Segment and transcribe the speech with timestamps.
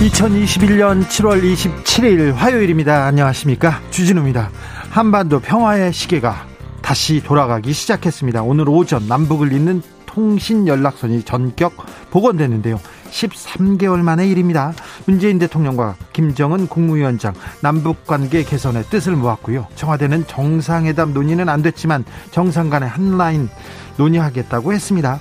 [0.00, 3.06] 2021년 7월 27일 화요일입니다.
[3.06, 3.80] 안녕하십니까.
[3.90, 4.50] 주진우입니다.
[4.90, 6.46] 한반도 평화의 시계가
[6.82, 8.42] 다시 돌아가기 시작했습니다.
[8.42, 11.72] 오늘 오전 남북을 잇는 통신 연락선이 전격
[12.10, 12.78] 복원됐는데요.
[13.16, 14.72] 13개월 만의 일입니다.
[15.06, 19.66] 문재인 대통령과 김정은 국무위원장 남북 관계 개선의 뜻을 모았고요.
[19.74, 23.48] 청와대는 정상회담 논의는 안 됐지만 정상 간의 핫라인
[23.96, 25.20] 논의하겠다고 했습니다.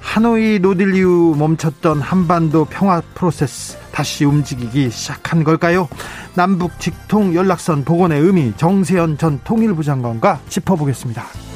[0.00, 5.88] 하노이 노딜 이후 멈췄던 한반도 평화 프로세스 다시 움직이기 시작한 걸까요?
[6.34, 11.51] 남북 직통 연락선 복원의 의미 정세현 전 통일부 장관과 짚어보겠습니다.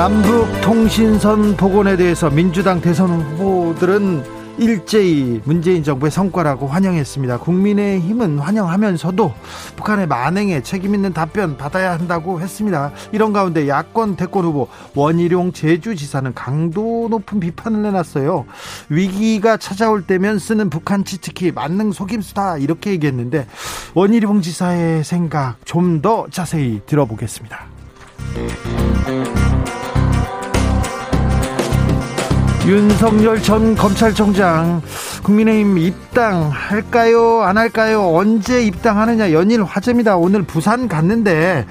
[0.00, 4.24] 남북 통신선 복원에 대해서 민주당 대선 후보들은
[4.56, 7.40] 일제히 문재인 정부의 성과라고 환영했습니다.
[7.40, 9.34] 국민의 힘은 환영하면서도
[9.76, 12.92] 북한의 만행에 책임 있는 답변 받아야 한다고 했습니다.
[13.12, 18.46] 이런 가운데 야권 대권 후보 원희룡 제주지사는 강도 높은 비판을 내놨어요.
[18.88, 23.46] 위기가 찾아올 때면 쓰는 북한 치트키 만능 속임수다 이렇게 얘기했는데
[23.92, 27.66] 원희룡 지사의 생각 좀 더 자세히 들어보겠습니다.
[32.70, 34.80] 윤석열 전 검찰총장
[35.24, 37.42] 국민의힘 입당할까요?
[37.42, 38.14] 안 할까요?
[38.14, 40.16] 언제 입당하느냐 연일 화제입니다.
[40.16, 41.66] 오늘 부산 갔는데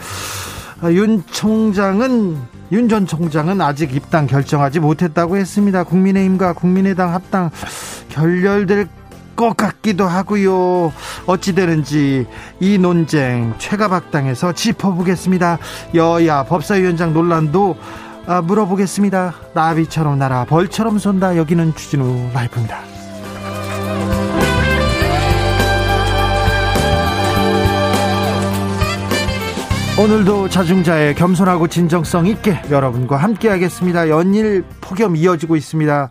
[0.92, 2.36] 윤 총장은
[2.74, 5.86] 윤 전 총장은 아직 입당 결정하지 못했다고 했습니다.
[5.86, 7.50] 국민의힘과 국민의당 합당
[8.10, 8.90] 결렬될
[9.38, 10.92] 것 같기도 하고요.
[11.28, 12.28] 어찌 되는지
[12.60, 15.60] 이 논쟁 최가박당에서 짚어보겠습니다.
[15.96, 17.78] 여야 법사위원장 논란도
[18.30, 19.34] 아, 물어보겠습니다.
[19.56, 21.36] 나비처럼 날아 벌처럼 쏜다.
[21.36, 22.78] 여기는 주진우 라이프입니다.
[30.00, 34.10] 오늘도 자중자의 겸손하고 진정성 있게 여러분과 함께하겠습니다.
[34.10, 36.10] 연일 폭염 이어지고 있습니다.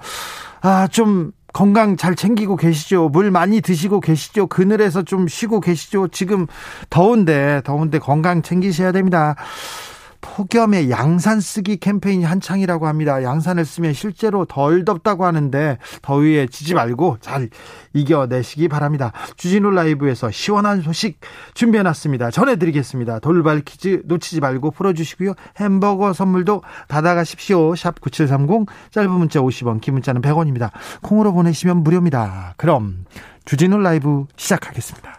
[0.63, 3.11] 아, 좀 건강 잘 챙기고 계시죠?
[3.11, 4.49] 물 많이 드시고 계시죠?
[4.49, 6.09] 그늘에서 좀 쉬고 계시죠?
[6.09, 6.49] 지금
[6.91, 9.37] 더운데, 더운데 건강 챙기셔야 됩니다.
[10.21, 13.23] 폭염에 양산 쓰기 캠페인이 한창이라고 합니다.
[13.23, 17.51] 양산을 쓰면 실제로 덜 덥다고 하는데 더위에 지지 말고 잘
[17.93, 19.13] 이겨내시기 바랍니다.
[19.37, 21.21] 주진우 라이브에서 시원한 소식
[21.55, 22.31] 준비해놨습니다.
[22.31, 23.21] 전해드리겠습니다.
[23.21, 25.35] 돌발 퀴즈 놓치지 말고 풀어주시고요.
[25.57, 27.75] 햄버거 선물도 받아가십시오.
[27.77, 30.71] 샵 9730 짧은 문자 50원 긴 문자는 100원입니다.
[31.03, 32.55] 콩으로 보내시면 무료입니다.
[32.57, 33.05] 그럼
[33.45, 35.19] 주진우 라이브 시작하겠습니다.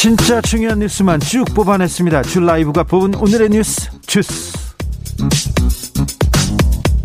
[0.00, 2.22] 진짜 중요한 뉴스만 쭉 뽑아냈습니다.
[2.22, 4.56] 줄 라이브가 뽑은 오늘의 뉴스 주스.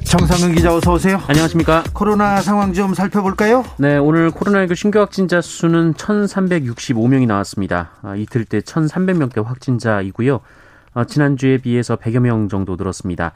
[0.06, 1.22] 정상근 기자 어서 오세요.
[1.28, 1.84] 안녕하십니까.
[1.92, 3.66] 코로나 상황 좀 살펴볼까요?
[3.80, 7.92] 네, 오늘 코로나19 신규 확진자 수는 1,365명이 나왔습니다.
[8.02, 10.40] 아, 이틀 때 1,300명대 확진자이고요.
[10.94, 13.34] 어, 지난주에 비해서 100여 명 정도 늘었습니다.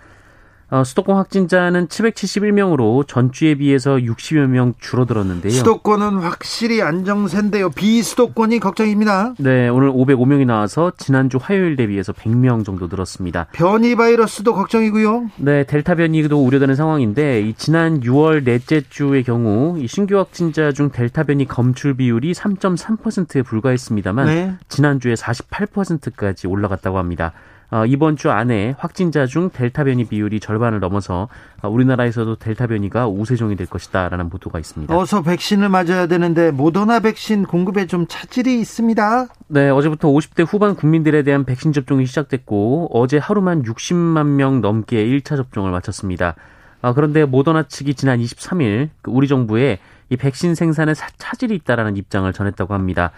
[0.72, 5.52] 어, 수도권 확진자는 771명으로 전주에 비해서 60여 명 줄어들었는데요.
[5.52, 7.72] 수도권은 확실히 안정세인데요.
[7.72, 9.34] 비수도권이 걱정입니다.
[9.40, 13.48] 네, 오늘 505명이 나와서 지난주 화요일 대비해서 100명 정도 늘었습니다.
[13.52, 15.32] 변이 바이러스도 걱정이고요.
[15.38, 20.92] 네, 델타 변이도 우려되는 상황인데 이 지난 6월 넷째 주의 경우 이 신규 확진자 중
[20.92, 24.54] 델타 변이 검출 비율이 3.3%에 불과했습니다만 네.
[24.68, 27.34] 지난주에 48%까지 올라갔다고 합니다.
[27.72, 31.28] 어, 이번 주 안에 확진자 중 델타 변이 비율이 절반을 넘어서
[31.62, 34.96] 어, 우리나라에서도 델타 변이가 우세종이 될 것이다라는 보도가 있습니다.
[34.96, 39.28] 어서 백신을 맞아야 되는데 모더나 백신 공급에 좀 차질이 있습니다.
[39.50, 45.36] 네, 어제부터 50대 후반 국민들에 대한 백신 접종이 시작됐고 어제 하루만 60만 명 넘게 1차
[45.38, 46.36] 접종을 마쳤습니다.
[46.82, 49.78] 어, 그런데 모더나 측이 지난 23일 그 우리 정부에
[50.10, 53.12] 이 백신 생산에 차질이 있다라는 입장을 전했다고 합니다.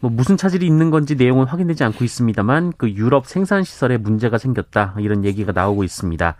[0.00, 4.94] 뭐 무슨 차질이 있는 건지 내용은 확인되지 않고 있습니다만 그 유럽 생산 시설에 문제가 생겼다
[4.98, 6.36] 이런 얘기가 나오고 있습니다.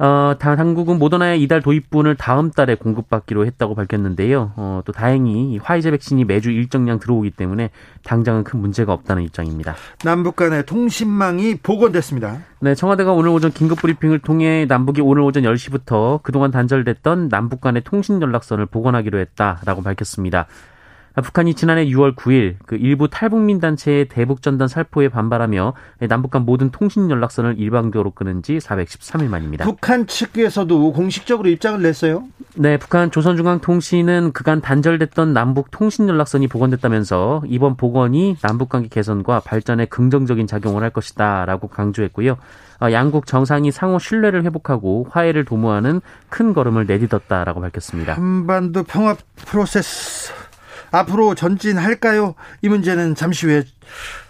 [0.00, 4.52] 어, 당국은 모더나의 이달 도입분을 다음 달에 공급받기로 했다고 밝혔는데요.
[4.56, 7.68] 어, 또 다행히 화이자 백신이 매주 일정량 들어오기 때문에
[8.04, 9.74] 당장은 큰 문제가 없다는 입장입니다.
[10.02, 12.38] 남북 간의 통신망이 복원됐습니다.
[12.60, 17.82] 네, 청와대가 오늘 오전 긴급 브리핑을 통해 남북이 오늘 오전 10시부터 그동안 단절됐던 남북 간의
[17.84, 20.46] 통신 연락선을 복원하기로 했다라고 밝혔습니다.
[21.14, 25.74] 북한이 지난해 6월 9일 그 일부 탈북민 단체의 대북 전단 살포에 반발하며
[26.08, 29.64] 남북 간 모든 통신 연락선을 일방적으로 끊은 지 413일 만입니다.
[29.64, 32.24] 북한 측에서도 공식적으로 입장을 냈어요?
[32.54, 39.86] 네, 북한 조선중앙통신은 그간 단절됐던 남북 통신 연락선이 복원됐다면서 이번 복원이 남북 관계 개선과 발전에
[39.86, 42.36] 긍정적인 작용을 할 것이다라고 강조했고요.
[42.82, 48.14] 어, 양국 정상이 상호 신뢰를 회복하고 화해를 도모하는 큰 걸음을 내딛었다라고 밝혔습니다.
[48.14, 50.39] 한반도 평화 프로세스
[50.90, 52.34] 앞으로 전진할까요?
[52.62, 53.64] 이 문제는 잠시 후에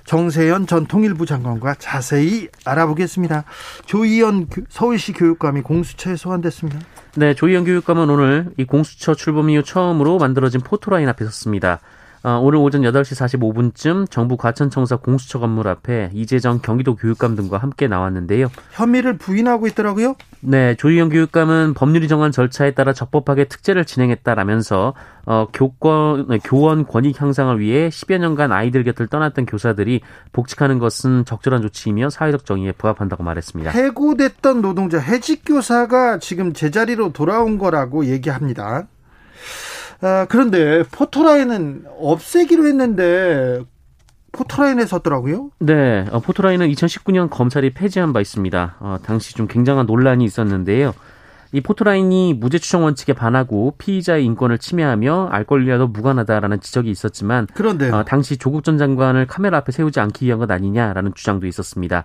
[0.05, 3.45] 정세현 전 통일부 장관과 자세히 알아보겠습니다.
[3.87, 6.81] 조희연 서울시 교육감이 공수처에 소환됐습니다.
[7.17, 11.81] 네, 조희연 교육감은 오늘 이 공수처 출범 이후 처음으로 만들어진 포토라인 앞에 섰습니다.
[12.23, 17.89] 어, 오늘 오전 8시 45분쯤 정부 과천청사 공수처 건물 앞에 이재정 경기도 교육감 등과 함께
[17.89, 18.49] 나왔는데요.
[18.73, 20.17] 혐의를 부인하고 있더라고요?
[20.41, 24.95] 네, 조희영 교육감은 법률이 정한 절차에 따라 적법하게 특제를 진행했다라면서
[25.25, 30.03] 어, 교권, 네, 교원 권익 향상을 위해 10여 년간 아이들 곁을 떠났던 교사들이
[30.33, 33.71] 복직하는 것은 적절한 조치이며 사회적 정의에 부합한다고 말했습니다.
[33.71, 38.89] 해고됐던 노동자 해직 교사가 지금 제자리로 돌아온 거라고 얘기합니다.
[40.01, 43.61] 아, 그런데 포토라인은 없애기로 했는데
[44.33, 45.51] 포토라인에 섰더라고요.
[45.59, 48.77] 네, 어, 포토라인은 2019년 검찰이 폐지한 바 있습니다.
[48.81, 50.95] 어, 당시 좀 굉장한 논란이 있었는데요.
[51.53, 57.91] 이 포토라인이 무죄 추정 원칙에 반하고 피의자의 인권을 침해하며 알 권리와도 무관하다라는 지적이 있었지만 그런데
[57.91, 62.05] 어, 당시 조국 전 장관을 카메라 앞에 세우지 않기 위한 것 아니냐라는 주장도 있었습니다.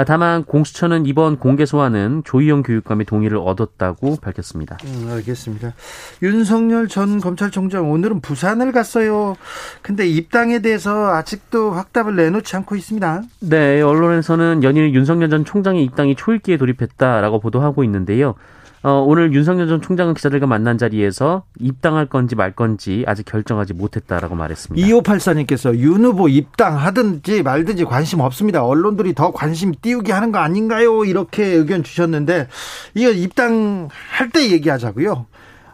[0.00, 4.78] 아, 다만 공수처는 이번 공개 소환은 조희영 교육감의 동의를 얻었다고 밝혔습니다.
[4.86, 5.74] 음, 알겠습니다.
[6.22, 9.36] 윤석열 전 검찰총장 오늘은 부산을 갔어요.
[9.82, 13.24] 근데 입당에 대해서 아직도 확답을 내놓지 않고 있습니다.
[13.40, 18.36] 네, 언론에서는 연일 윤석열 전 총장의 입당이 초읽기에 돌입했다라고 보도하고 있는데요.
[18.82, 24.34] 어, 오늘 윤석열 전 총장은 기자들과 만난 자리에서 입당할 건지 말 건지 아직 결정하지 못했다라고
[24.34, 24.86] 말했습니다.
[24.86, 28.64] 2584님께서 윤 후보 입당하든지 말든지 관심 없습니다.
[28.64, 31.04] 언론들이 더 관심 띄우게 하는 거 아닌가요?
[31.04, 32.48] 이렇게 의견 주셨는데
[32.94, 35.26] 이거 입당할 때 얘기하자고요.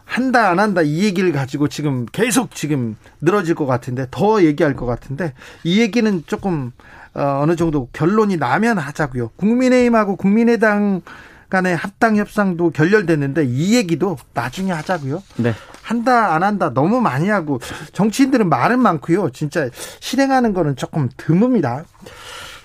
[0.03, 4.85] 한다 안 한다 이 얘기를 가지고 지금 계속 지금 늘어질 것 같은데 더 얘기할 것
[4.85, 5.33] 같은데
[5.63, 6.71] 이 얘기는 조금
[7.13, 9.29] 어, 어느 정도 결론이 나면 하자고요.
[9.37, 11.01] 국민의힘하고 국민의당
[11.49, 15.23] 간의 합당 협상도 결렬됐는데 이 얘기도 나중에 하자고요.
[15.37, 15.53] 네.
[15.81, 17.59] 한다 안 한다 너무 많이 하고
[17.93, 19.29] 정치인들은 말은 많고요.
[19.29, 21.85] 진짜 실행하는 거는 조금 드뭅니다.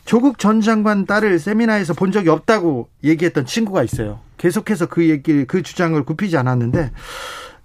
[0.05, 4.21] 조국 전 장관 딸을 세미나에서 본 적이 없다고 얘기했던 친구가 있어요.
[4.37, 6.91] 계속해서 그 얘기, 그 주장을 굽히지 않았는데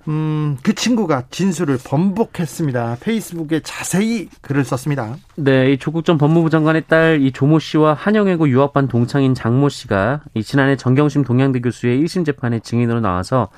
[0.07, 2.97] 음, 그 친구가 진술을 번복했습니다.
[3.01, 5.17] 페이스북에 자세히 글을 썼습니다.
[5.35, 10.21] 네, 이 조국 전 법무부 장관의 딸 이 조모 씨와 한영외고 유학반 동창인 장모 씨가
[10.33, 13.49] 이 지난해 정경심 동양대 교수의 1심 재판에 증인으로 나와서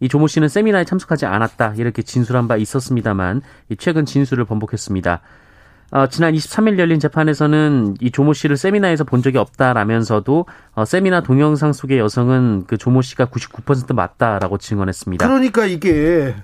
[0.00, 3.42] 이 조모 씨는 세미나에 참석하지 않았다 이렇게 진술한 바 있었습니다만
[3.78, 5.20] 최근 진술을 번복했습니다.
[5.90, 11.72] 어, 지난 23일 열린 재판에서는 이 조모 씨를 세미나에서 본 적이 없다라면서도 어, 세미나 동영상
[11.72, 15.26] 속의 여성은 그 조모 씨가 99% 맞다라고 증언했습니다.
[15.26, 16.34] 그러니까 이게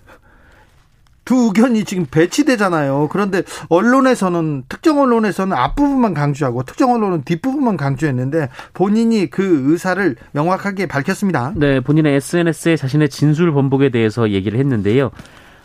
[1.24, 3.08] 두 의견이 지금 배치되잖아요.
[3.10, 11.52] 그런데 언론에서는 특정 언론에서는 앞부분만 강조하고 특정 언론은 뒷부분만 강조했는데 본인이 그 의사를 명확하게 밝혔습니다.
[11.56, 15.10] 네, 본인의 SNS에 자신의 진술 번복에 대해서 얘기를 했는데요.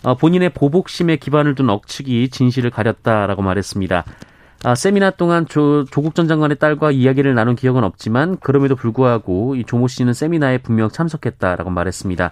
[0.03, 4.03] 어, 본인의 보복심에 기반을 둔 억측이 진실을 가렸다라고 말했습니다.
[4.65, 9.63] 아, 세미나 동안 조, 조국 전 장관의 딸과 이야기를 나눈 기억은 없지만 그럼에도 불구하고 이
[9.63, 12.31] 조모 씨는 세미나에 분명 참석했다라고 말했습니다.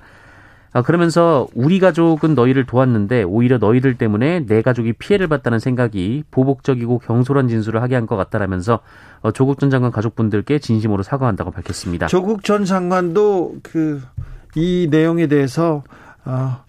[0.74, 7.00] 아, 그러면서 우리 가족은 너희를 도왔는데 오히려 너희들 때문에 내 가족이 피해를 봤다는 생각이 보복적이고
[7.00, 8.80] 경솔한 진술을 하게 한 것 같다라면서
[9.22, 12.08] 어, 조국 전 장관 가족분들께 진심으로 사과한다고 밝혔습니다.
[12.08, 14.02] 조국 전 장관도 그
[14.56, 15.84] 이 내용에 대해서
[16.26, 16.64] 어,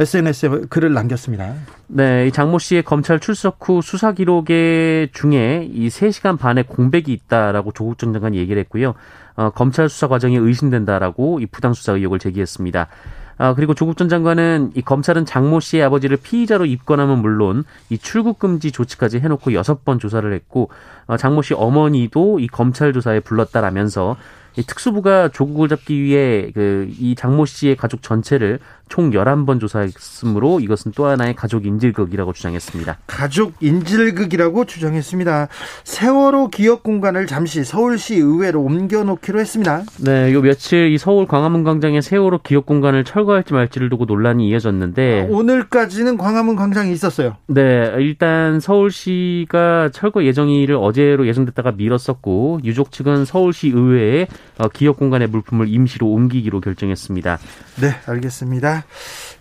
[0.00, 1.54] SNS에 글을 남겼습니다.
[1.88, 7.72] 네, 이 장모 씨의 검찰 출석 후 수사 기록에 중에 이 3시간 반의 공백이 있다라고
[7.72, 8.94] 조국 전 장관이 얘기를 했고요.
[9.36, 12.88] 어, 검찰 수사 과정이 의심된다라고 이 부당 수사 의혹을 제기했습니다.
[13.36, 18.38] 아, 그리고 조국 전 장관은 이 검찰은 장모 씨의 아버지를 피의자로 입건하면 물론 이 출국
[18.38, 20.70] 금지 조치까지 해놓고 여섯 번 조사를 했고
[21.08, 24.16] 어, 장모 씨 어머니도 이 검찰 조사에 불렀다라면서
[24.56, 28.58] 이 특수부가 조국을 잡기 위해 그 이 장모 씨의 가족 전체를
[28.90, 32.98] 총 11번 조사했으므로 이것은 또 하나의 가족 인질극이라고 주장했습니다.
[33.06, 35.48] 가족 인질극이라고 주장했습니다.
[35.84, 39.84] 세월호 기억 공간을 잠시 서울시 의회로 옮겨놓기로 했습니다.
[40.04, 45.22] 네, 요 며칠 이 서울 광화문 광장의 세월호 기억 공간을 철거할지 말지를 두고 논란이 이어졌는데
[45.22, 47.36] 아, 오늘까지는 광화문 광장이 있었어요.
[47.46, 54.26] 네, 일단 서울시가 철거 예정일을 어제로 예정됐다가 미뤘었고 유족 측은 서울시 의회에
[54.58, 57.38] 어, 기억 공간의 물품을 임시로 옮기기로 결정했습니다.
[57.80, 58.79] 네, 알겠습니다.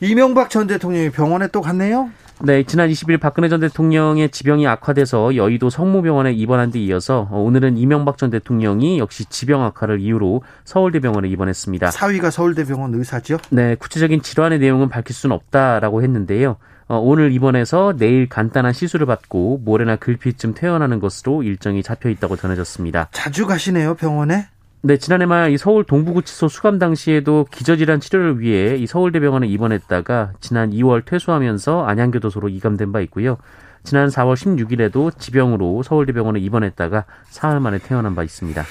[0.02, 2.10] 이명박 전 대통령이 병원에 또 갔네요.
[2.42, 7.78] 네, 지난 20일 박근혜 전 대통령의 지병이 악화돼서 여의도 성모병원에 입원한 데 이어서 어, 오늘은
[7.78, 11.92] 이명박 전 대통령이 역시 지병 악화를 이유로 서울대병원에 입원했습니다.
[11.92, 13.40] 사위가 서울대병원 의사죠?
[13.50, 16.56] 네, 구체적인 질환의 내용은 밝힐 수는 없다라고 했는데요.
[16.88, 23.10] 어, 오늘 입원해서 내일 간단한 시술을 받고 모레나 글피쯤 퇴원하는 것으로 일정이 잡혀 있다고 전해졌습니다.
[23.12, 24.48] 자주 가시네요, 병원에?
[24.82, 30.72] 네, 지난해 말 이 서울 동부구치소 수감 당시에도 기저질환 치료를 위해 이 서울대병원에 입원했다가 지난
[30.72, 33.38] 2월 퇴소하면서 안양교도소로 이감된 바 있고요.
[33.84, 38.64] 지난 4월 16일에도 지병으로 서울대병원에 입원했다가 사흘 만에 퇴원한 바 있습니다.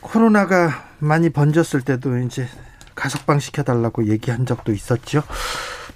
[0.00, 2.48] 코로나가 많이 번졌을 때도 이제
[2.96, 5.22] 가석방 시켜달라고 얘기한 적도 있었죠.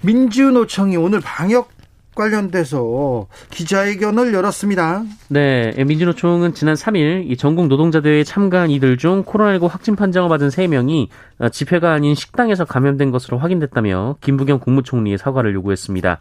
[0.01, 1.69] 민주노총이 오늘 방역
[2.17, 5.03] 관련돼서 기자회견을 열었습니다.
[5.29, 11.07] 네, 민주노총은 지난 3일 이 전국 노동자대회에 참가한 이들 중 코로나19 확진 판정을 받은 3명이
[11.51, 16.19] 집회가 아닌 식당에서 감염된 것으로 확인됐다며 김부겸 국무총리의 사과를 요구했습니다.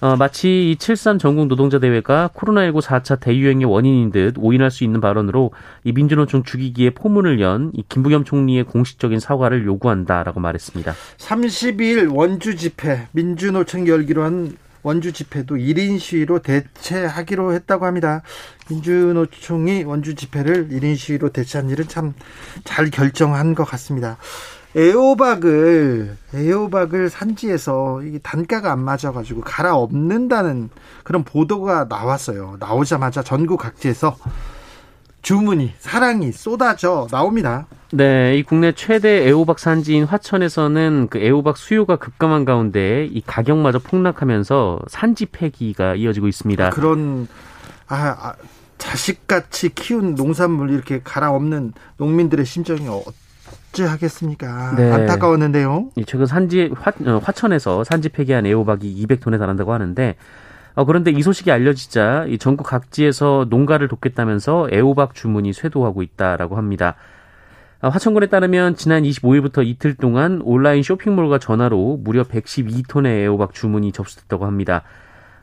[0.00, 5.00] 어, 마치 이 7.3 전국 노동자 대회가 코로나19 4차 대유행의 원인인 듯 오인할 수 있는
[5.00, 5.52] 발언으로
[5.82, 10.92] 이 민주노총 주기기에 포문을 연 이 김부겸 총리의 공식적인 사과를 요구한다라고 말했습니다.
[11.16, 18.22] 32일 원주 집회 민주노총 열기로 한 원주 집회도 1인 시위로 대체하기로 했다고 합니다.
[18.70, 22.14] 민주노총이 원주 집회를 1인 시위로 대체한 일은 참
[22.62, 24.16] 잘 결정한 것 같습니다.
[24.76, 30.70] 애호박을 애호박을 산지에서 이게 단가가 안 맞아가지고 갈아엎는다는
[31.04, 32.56] 그런 보도가 나왔어요.
[32.58, 34.16] 나오자마자 전국 각지에서
[35.22, 37.66] 주문이 사랑이 쏟아져 나옵니다.
[37.96, 44.80] 네, 이 국내 최대 애호박 산지인 화천에서는 그 애호박 수요가 급감한 가운데 이 가격마저 폭락하면서
[44.88, 46.70] 산지 폐기가 이어지고 있습니다.
[46.70, 47.28] 그런
[47.86, 48.34] 아, 아
[48.78, 54.74] 자식같이 키운 농산물 이렇게 갈아엎는 농민들의 심정이 어찌 하겠습니까?
[54.74, 54.90] 네.
[54.90, 55.90] 안타까웠는데요.
[56.04, 60.16] 최근 산지 화, 어, 화천에서 산지 폐기한 애호박이 200톤에 달한다고 하는데
[60.74, 66.96] 어, 그런데 이 소식이 알려지자 이 전국 각지에서 농가를 돕겠다면서 애호박 주문이 쇄도하고 있다라고 합니다.
[67.84, 74.46] 어, 화천군에 따르면 지난 25일부터 이틀 동안 온라인 쇼핑몰과 전화로 무려 112톤의 애호박 주문이 접수됐다고
[74.46, 74.84] 합니다.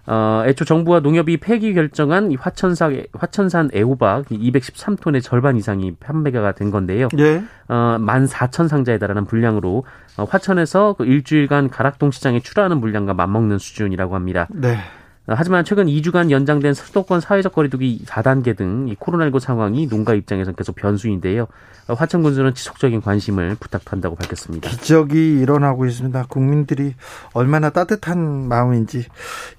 [0.07, 6.71] 어, 애초 정부와 농협이 폐기 결정한 이 화천산, 화천산 애호박 213톤의 절반 이상이 판매가 된
[6.71, 7.10] 건데요.
[7.13, 7.43] 네.
[7.67, 9.86] 어, 14,000상자에 달하는 분량으로
[10.17, 14.48] 어, 화천에서 그 일주일간 가락동 시장에 출하하는 물량과 맞먹는 수준이라고 합니다.
[14.50, 14.79] 네.
[15.27, 20.75] 하지만 최근 2주간 연장된 수도권 사회적 거리두기 4단계 등 이 코로나19 상황이 농가 입장에서 계속
[20.75, 21.47] 변수인데요.
[21.87, 24.69] 화천군수는 지속적인 관심을 부탁한다고 밝혔습니다.
[24.69, 26.25] 기적이 일어나고 있습니다.
[26.29, 26.95] 국민들이
[27.33, 29.05] 얼마나 따뜻한 마음인지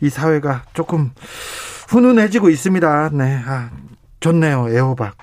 [0.00, 1.12] 이 사회가 조금
[1.88, 3.10] 훈훈해지고 있습니다.
[3.12, 3.70] 네, 아,
[4.20, 4.68] 좋네요.
[4.70, 5.14] 애호박.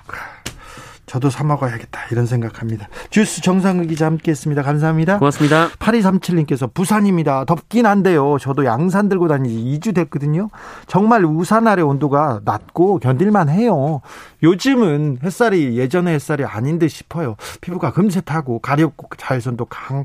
[1.10, 2.88] 저도 사 먹어야겠다 이런 생각합니다.
[3.10, 4.62] 주스 정상근 기자 함께했습니다.
[4.62, 5.18] 감사합니다.
[5.18, 5.70] 고맙습니다.
[5.70, 7.46] 8237님께서 부산입니다.
[7.46, 8.36] 덥긴 한데요.
[8.40, 10.50] 저도 양산 들고 다니지 2주 됐거든요.
[10.86, 14.02] 정말 우산 아래 온도가 낮고 견딜만 해요.
[14.44, 17.34] 요즘은 햇살이 예전의 햇살이 아닌 듯 싶어요.
[17.60, 20.04] 피부가 금세 타고 가렵고 자외선도 강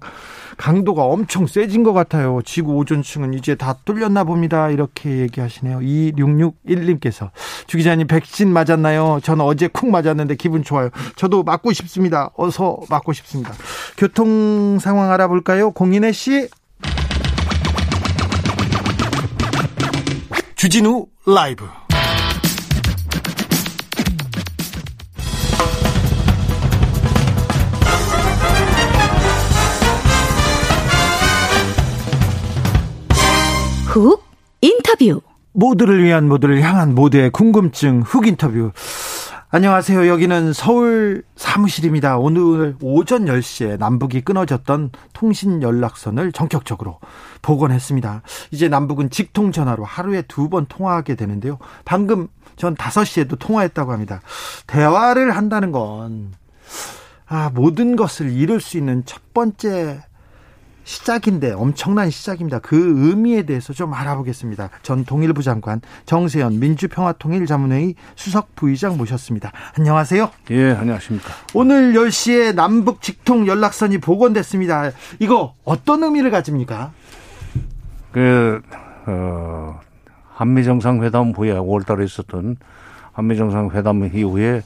[0.58, 2.40] 강도가 엄청 세진 것 같아요.
[2.44, 4.70] 지구 오존층은 이제 다 뚫렸나 봅니다.
[4.70, 5.80] 이렇게 얘기하시네요.
[5.80, 7.30] 2661님께서
[7.68, 9.20] 주 기자님 백신 맞았나요?
[9.22, 10.90] 저는 어제 쿵 맞았는데 기분 좋아요.
[11.16, 12.32] 저도 맞고 싶습니다.
[12.36, 13.54] 어서 맞고 싶습니다.
[13.98, 15.72] 교통 상황 알아볼까요?
[15.72, 16.48] 공인혜 씨.
[20.56, 21.68] 주진우 라이브.
[33.86, 34.24] 훅
[34.62, 35.22] 인터뷰.
[35.54, 38.72] 모두를 위한 모두를 향한 모두의 궁금증 훅 인터뷰.
[39.56, 40.10] 안녕하세요.
[40.10, 42.18] 여기는 서울 사무실입니다.
[42.18, 47.00] 오늘 오전 10시에 남북이 끊어졌던 통신 연락선을 전격적으로
[47.42, 48.22] 복원했습니다.
[48.52, 51.58] 이제 남북은 직통 전화로 하루에 두 번 통화하게 되는데요.
[51.86, 54.20] 방금 전 5시에도 통화했다고 합니다.
[54.68, 56.34] 대화를 한다는 건
[57.26, 60.02] 아, 모든 것을 이룰 수 있는 첫 번째
[60.86, 62.60] 시작인데 엄청난 시작입니다.
[62.60, 64.70] 그 의미에 대해서 좀 알아보겠습니다.
[64.84, 69.52] 전 통일부 장관 정세현 민주평화통일자문회의 수석 부의장 모셨습니다.
[69.78, 70.30] 안녕하세요.
[70.52, 71.34] 예, 안녕하십니까.
[71.54, 74.92] 오늘 10시에 남북 직통 연락선이 복원됐습니다.
[75.20, 76.92] 이거 어떤 의미를 가집니까?
[78.12, 78.62] 그,
[79.08, 79.80] 어,
[80.34, 82.58] 한미정상회담 후에 5월 달에 있었던
[83.14, 84.62] 한미정상회담 이후에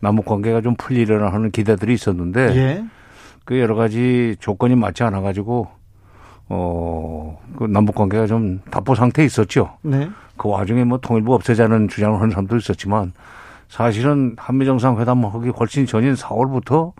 [0.00, 2.84] 남북 관계가 좀 풀리려나 하는 기대들이 있었는데 예.
[3.48, 5.68] 그 여러 가지 조건이 맞지 않아 가지고
[6.50, 9.78] 어, 그 남북 관계가 좀 답보 상태에 있었죠.
[9.80, 10.10] 네.
[10.36, 13.12] 그 와중에 뭐 통일부 없애자는 주장을 하는 사람도 있었지만
[13.70, 16.92] 사실은 한미 정상회담 하기 훨씬 전인 4월부터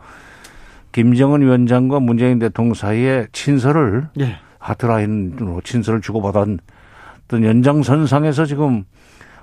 [0.92, 4.38] 김정은 위원장과 문재인 대통령 사이에 친서를 예.
[4.58, 6.58] 하트라인으로 친서를 주고받았던
[7.44, 8.84] 연장선상에서 지금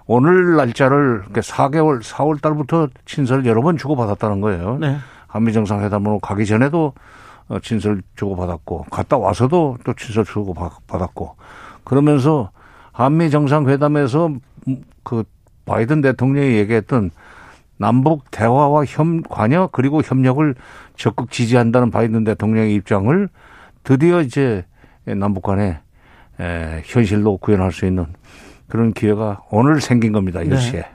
[0.07, 4.79] 오늘 날짜를 4개월, 4월 달부터 친서를 여러 번 주고받았다는 거예요.
[4.81, 4.97] 네.
[5.35, 6.93] 한미 정상회담으로 가기 전에도
[7.49, 11.35] 어, 친서를 주고받았고 갔다 와서도 또 친서 를 주고받았고
[11.83, 12.51] 그러면서
[12.93, 14.31] 한미 정상회담에서
[15.03, 15.23] 그
[15.65, 17.11] 바이든 대통령이 얘기했던
[17.75, 20.55] 남북 대화와 협 관여 그리고 협력을
[20.95, 23.27] 적극 지지한다는 바이든 대통령의 입장을
[23.83, 24.65] 드디어 이제
[25.03, 25.79] 남북 간에
[26.85, 28.05] 현실로 구현할 수 있는
[28.67, 30.41] 그런 기회가 오늘 생긴 겁니다.
[30.41, 30.79] 이 시에.
[30.81, 30.85] 네.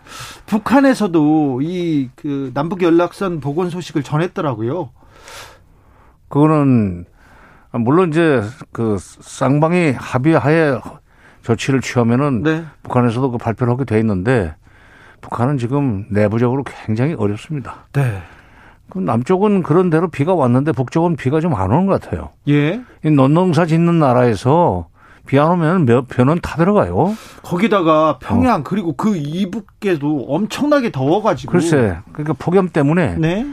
[0.47, 4.91] 북한에서도 이 그 남북 연락선 복원 소식을 전했더라고요.
[6.29, 7.05] 그거는
[7.73, 10.81] 물론 이제 그 쌍방이 합의하에
[11.43, 12.65] 조치를 취하면은 네.
[12.83, 14.55] 북한에서도 그 발표를 하게 돼 있는데
[15.21, 17.87] 북한은 지금 내부적으로 굉장히 어렵습니다.
[17.93, 18.21] 네.
[18.91, 22.31] 그 남쪽은 그런 대로 비가 왔는데 북쪽은 비가 좀 안 오는 것 같아요.
[22.49, 22.83] 예.
[23.05, 24.89] 이 논농사 짓는 나라에서
[25.31, 27.17] 비안 오면 몇 편은 타들어가요.
[27.45, 28.63] 거기다가 평양 어.
[28.65, 31.53] 그리고 그 이북께도 엄청나게 더워가지고.
[31.53, 33.15] 글쎄, 그러니까 폭염 때문에.
[33.15, 33.47] 네.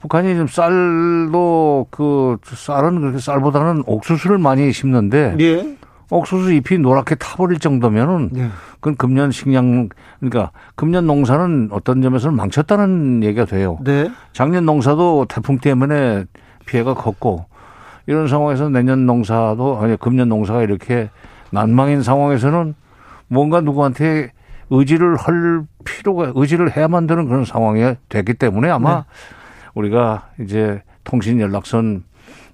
[0.00, 5.36] 북한이 좀 쌀도 그 쌀은 그렇게 쌀보다는 옥수수를 많이 심는데.
[5.40, 5.76] 예.
[6.10, 8.50] 옥수수 잎이 노랗게 타버릴 정도면은 예.
[8.74, 9.88] 그건 금년 식량
[10.20, 13.78] 그러니까 금년 농사는 어떤 점에서는 망쳤다는 얘기가 돼요.
[13.82, 14.10] 네.
[14.34, 16.26] 작년 농사도 태풍 때문에
[16.66, 17.46] 피해가 컸고
[18.06, 21.10] 이런 상황에서 내년 농사도 아니 금년 농사가 이렇게
[21.50, 22.74] 난망인 상황에서는
[23.28, 24.32] 뭔가 누구한테
[24.70, 29.02] 의지를 할 필요가 의지를 해야만 되는 그런 상황이 됐기 때문에 아마 네.
[29.74, 32.04] 우리가 이제 통신 연락선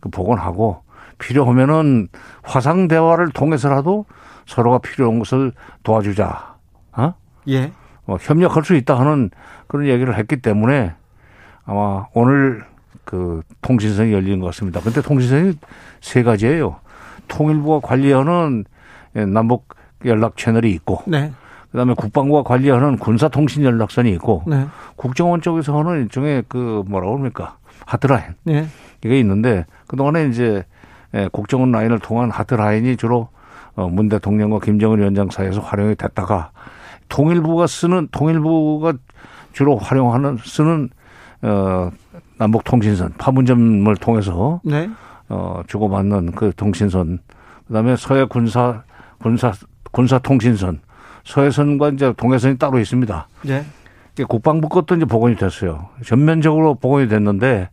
[0.00, 0.82] 그 복원하고
[1.18, 2.08] 필요하면은
[2.42, 4.06] 화상 대화를 통해서라도
[4.46, 5.52] 서로가 필요한 것을
[5.84, 6.56] 도와주자.
[6.96, 7.14] 어?
[7.48, 7.72] 예.
[8.06, 9.30] 어, 협력할 수 있다 하는
[9.68, 10.94] 그런 얘기를 했기 때문에
[11.64, 12.64] 아마 오늘
[13.04, 14.80] 그 통신선이 열리는 것 같습니다.
[14.80, 15.54] 근데 통신선이
[16.00, 16.76] 세 가지예요.
[17.28, 18.64] 통일부가 관리하는
[19.32, 19.68] 남북
[20.04, 21.32] 연락 채널이 있고, 네.
[21.70, 24.66] 그다음에 국방부가 관리하는 군사통신 연락선이 있고, 네.
[24.96, 28.66] 국정원 쪽에서 하는 일종의 그 뭐라고 합니까 하트라인 네.
[29.04, 30.64] 이게 있는데 그 동안에 이제
[31.32, 33.28] 국정원 라인을 통한 하트라인이 주로
[33.74, 36.50] 어, 문 대통령과 김정은 위원장 사이에서 활용이 됐다가
[37.08, 38.94] 통일부가 쓰는 통일부가
[39.52, 40.90] 주로 활용하는 쓰는
[41.42, 41.90] 어
[42.42, 44.90] 남북 통신선 파문점을 통해서 네.
[45.28, 47.20] 어 주고받는 그 통신선
[47.68, 48.82] 그다음에 서해 군사
[49.20, 49.52] 군사
[49.92, 50.80] 군사 통신선
[51.22, 53.28] 서해선과 이제 동해선이 따로 있습니다.
[53.42, 53.64] 네.
[54.14, 55.90] 이게 국방부 것도 이제 복원이 됐어요.
[56.04, 57.70] 전면적으로 복원이 됐는데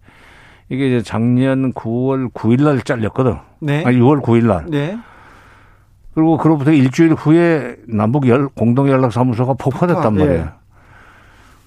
[0.69, 3.37] 이게 이제 작년 9월 9일 날 잘렸거든.
[3.61, 3.83] 네.
[3.83, 4.65] 아니 6월 9일 날.
[4.69, 4.99] 네.
[6.13, 10.25] 그리고 그로부터 일주일 후에 남북 열 공동 연락 사무소가 폭파됐단 네.
[10.25, 10.49] 말이에요.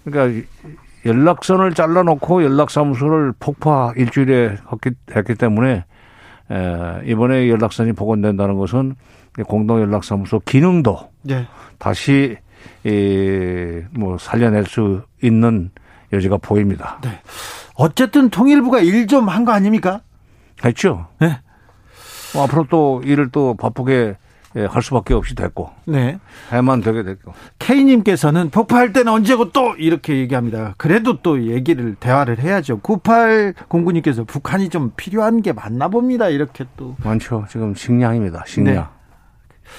[0.04, 0.46] 그러니까
[1.04, 5.84] 연락선을 잘라놓고 연락사무소를 폭파 일주일에 했기, 했기 때문에
[6.50, 8.94] 에, 이번에 연락선이 복원된다는 것은
[9.46, 11.46] 공동 연락사무소 기능도 네.
[11.78, 12.36] 다시
[12.84, 15.70] 이, 뭐 살려낼 수 있는
[16.12, 16.98] 여지가 보입니다.
[17.02, 17.20] 네.
[17.74, 20.00] 어쨌든 통일부가 일 좀 한 거 아닙니까?
[20.64, 21.06] 했죠.
[21.18, 21.38] 네.
[22.34, 24.16] 뭐 앞으로 또 일을 또 바쁘게
[24.56, 25.70] 예, 할 수밖에 없이 됐고.
[25.86, 26.18] 네.
[26.50, 27.32] 해만 되게 됐고.
[27.58, 30.74] K님께서는 폭파할 때는 언제고 또 이렇게 얘기합니다.
[30.76, 32.80] 그래도 또 얘기를, 대화를 해야죠.
[32.80, 36.28] 9809님께서 북한이 좀 필요한 게 맞나 봅니다.
[36.28, 36.96] 이렇게 또.
[37.02, 37.46] 많죠.
[37.48, 38.44] 지금 식량입니다.
[38.46, 38.74] 식량.
[38.74, 38.82] 네.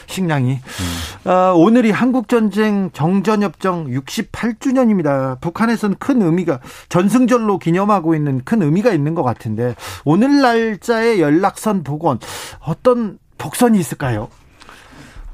[0.07, 0.53] 식량이.
[0.53, 1.29] 음.
[1.29, 5.39] 어, 오늘이 한국전쟁 정전협정 68주년입니다.
[5.41, 6.59] 북한에서는 큰 의미가
[6.89, 12.19] 전승절로 기념하고 있는 큰 의미가 있는 것 같은데 오늘 날짜의 연락선 복원
[12.59, 14.29] 어떤 복선이 있을까요?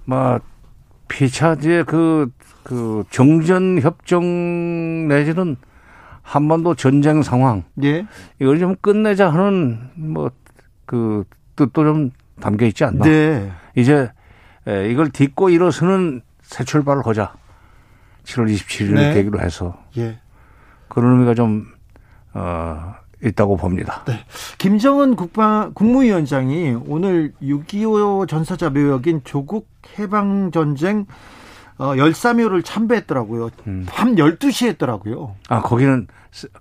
[0.09, 0.39] 뭐
[1.07, 2.31] 피차지의 그,
[2.63, 5.55] 그 정전 협정 내지는
[6.21, 7.63] 한반도 전쟁 상황.
[7.83, 8.05] 예.
[8.39, 10.29] 이걸 좀 끝내자 하는 뭐
[10.89, 11.23] 그
[11.55, 12.09] 뜻도 좀
[12.41, 13.05] 담겨 있지 않나.
[13.05, 13.51] 네.
[13.75, 14.11] 이제
[14.89, 17.31] 이걸 딛고 일어서는 새 출발을 하자.
[18.23, 19.13] 7월 27일을 네.
[19.13, 19.77] 계기로 해서.
[19.97, 20.19] 예.
[20.87, 21.67] 그런 의미가 좀,
[22.33, 24.03] 어, 있다고 봅니다.
[24.05, 24.19] 네.
[24.57, 31.05] 김정은 국방 국무위원장이 오늘 6.25 전사자 묘역인 조국 해방 전쟁
[31.77, 33.49] 어, 13호를 참배했더라고요.
[33.67, 33.85] 음.
[33.89, 35.35] 밤 12시에 했더라고요.
[35.47, 36.07] 아, 거기는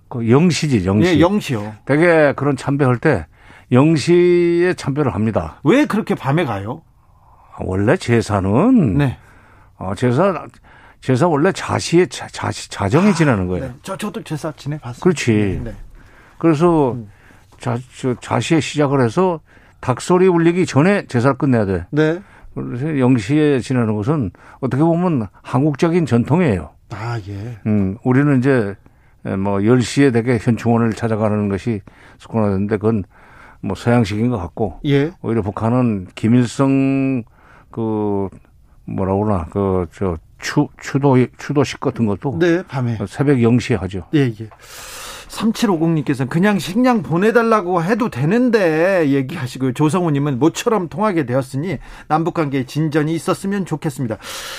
[0.07, 1.01] 그 0시지, 0시.
[1.01, 1.75] 네, 0시요.
[1.85, 3.25] 되게 그런 참배할 때
[3.71, 5.59] 0시에 참배를 합니다.
[5.63, 6.83] 왜 그렇게 밤에 가요?
[7.53, 9.17] 아, 원래 제사는 네.
[9.77, 10.45] 어, 제사
[11.01, 13.67] 제사 원래 자시에 자, 자시 자정에 아, 지나는 거예요.
[13.67, 13.73] 네.
[13.83, 15.01] 저 저도 제사 지내 봤어요.
[15.01, 15.31] 그렇지.
[15.31, 15.75] 네, 네.
[16.39, 17.09] 그래서 음.
[17.59, 19.39] 자, 저, 자시에 시작을 해서
[19.81, 21.85] 닭소리 울리기 전에 제사를 끝내야 돼.
[21.91, 22.19] 네.
[22.55, 26.71] 그래서 0시에 지나는 것은 어떻게 보면 한국적인 전통이에요.
[26.91, 27.59] 아, 예.
[27.67, 28.75] 음, 우리는 이제
[29.23, 31.81] 뭐 10시에 되게 현충원을 찾아가는 것이
[32.17, 33.03] 습관화됐는데 그건
[33.61, 34.79] 뭐 서양식인 것 같고.
[34.85, 35.11] 예.
[35.21, 37.23] 오히려 북한은 김일성
[37.69, 38.27] 그
[38.85, 44.03] 뭐라 그러나 그 저 추, 추도 추도식 같은 것도 네, 밤에 새벽 0시에 하죠.
[44.13, 44.49] 예, 예.
[45.29, 49.73] 3750님께서는 그냥 식량 보내달라고 해도 되는데 얘기하시고요.
[49.73, 54.17] 조성우님은 모처럼 통하게 되었으니 남북관계에 진전이 있었으면 좋겠습니다.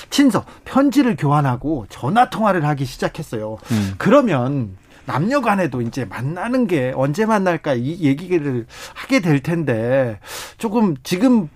[0.09, 3.57] 친서 편지를 교환하고 전화 통화를 하기 시작했어요.
[3.71, 3.93] 음.
[3.97, 10.19] 그러면 남녀 간에도 이제 만나는 게 언제 만날까 이 얘기를 하게 될 텐데
[10.57, 11.49] 조금 지금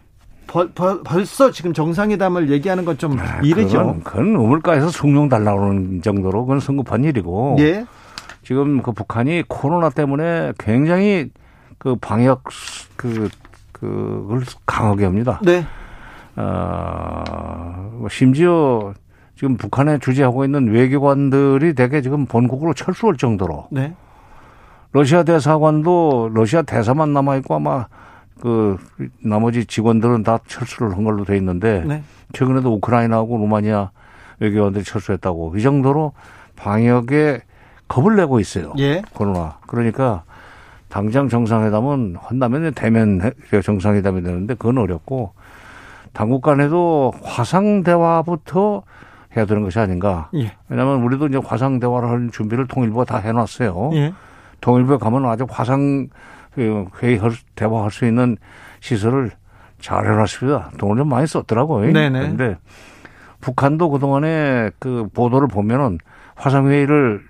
[0.47, 3.79] 벌, 벌, 벌써 지금 정상회담을 얘기하는 건좀 아, 이르죠.
[3.79, 7.57] 그건, 그건 우물가에서 숭늉 달라오는 정도로 그건 성급한 일이고.
[7.59, 7.85] 예.
[8.45, 11.31] 지금 그 북한이 코로나 때문에 굉장히
[11.79, 12.43] 그 방역
[12.95, 13.27] 그
[13.71, 15.41] 그걸 강하게 합니다.
[15.43, 15.65] 네.
[16.35, 18.93] 어, 뭐 심지어
[19.35, 23.67] 지금 북한에 주재하고 있는 외교관들이 대개 지금 본국으로 철수할 정도로.
[23.71, 23.95] 네.
[24.91, 27.87] 러시아 대사관도 러시아 대사만 남아 있고 아마
[28.39, 28.77] 그
[29.23, 32.03] 나머지 직원들은 다 철수를 한 걸로 돼 있는데 네.
[32.33, 33.89] 최근에도 우크라이나하고 루마니아
[34.39, 36.13] 외교관들이 철수했다고 이 정도로
[36.55, 37.41] 방역에
[37.87, 38.73] 겁을 내고 있어요.
[38.79, 39.01] 예.
[39.13, 39.57] 코로나.
[39.67, 40.23] 그러니까
[40.89, 43.31] 당장 정상회담은 한다면 대면
[43.63, 45.33] 정상회담이 되는데 그건 어렵고
[46.13, 48.83] 당국 간에도 화상 대화부터
[49.35, 50.29] 해야 되는 것이 아닌가.
[50.35, 50.53] 예.
[50.69, 53.91] 왜냐하면 우리도 이제 화상 대화를 할 준비를 통일부가 다 해놨어요.
[53.93, 54.13] 예.
[54.61, 56.07] 통일부에 가면 아주 화상
[56.53, 58.37] 그 회의할 대화할 수 있는
[58.79, 59.31] 시설을
[59.79, 60.71] 잘 해놨습니다.
[60.77, 61.91] 돈을 좀 많이 썼더라고요.
[61.91, 62.19] 네네.
[62.19, 62.57] 그런데
[63.41, 65.99] 북한도 그동안에 그 보도를 보면은
[66.35, 67.21] 화상회의를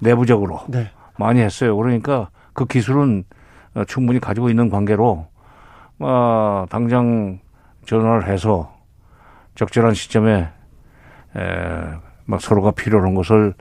[0.00, 0.90] 내부적으로 네.
[1.18, 1.76] 많이 했어요.
[1.76, 3.24] 그러니까 그 기술은
[3.74, 5.26] 어, 충분히 가지고 있는 관계로
[5.98, 7.38] 어, 당장
[7.86, 8.74] 전화를 해서
[9.54, 10.48] 적절한 시점에
[11.36, 11.40] 에,
[12.24, 13.54] 막 서로가 필요한 것을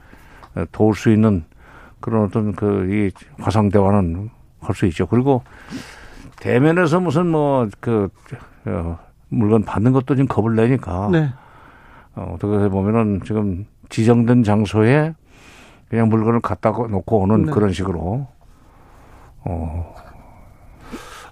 [0.71, 1.45] 도울 수 있는
[1.99, 4.29] 그런 어떤 그 이 화상 대화는
[4.61, 5.05] 할 수 있죠.
[5.05, 5.43] 그리고
[6.39, 8.09] 대면에서 무슨 뭐그
[8.65, 8.97] 어,
[9.29, 11.29] 물건 받는 것도 좀 겁을 내니까 네.
[12.15, 15.13] 어, 어떻게 보면은 지금 지정된 장소에
[15.89, 17.51] 그냥 물건을 갖다 놓고 오는 네.
[17.51, 18.27] 그런 식으로
[19.41, 19.95] 어.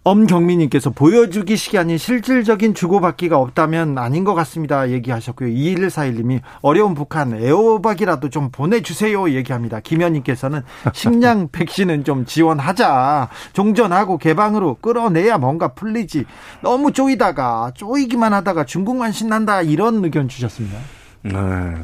[0.04, 4.90] 엄경민님께서 보여주기식이 아닌 실질적인 주고받기가 없다면 아닌 것 같습니다.
[4.90, 5.50] 얘기하셨고요.
[5.50, 9.30] 2141님이 어려운 북한 애호박이라도 좀 보내주세요.
[9.30, 9.80] 얘기합니다.
[9.80, 10.62] 김현님께서는
[10.94, 13.30] 식량 백신은 좀 지원하자.
[13.54, 16.26] 종전하고 개방으로 끌어내야 뭔가 풀리지.
[16.62, 19.62] 너무 쪼이다가 쪼이기만 하다가 중국만 신난다.
[19.62, 20.80] 이런 의견 주셨습니다.
[21.22, 21.32] 네.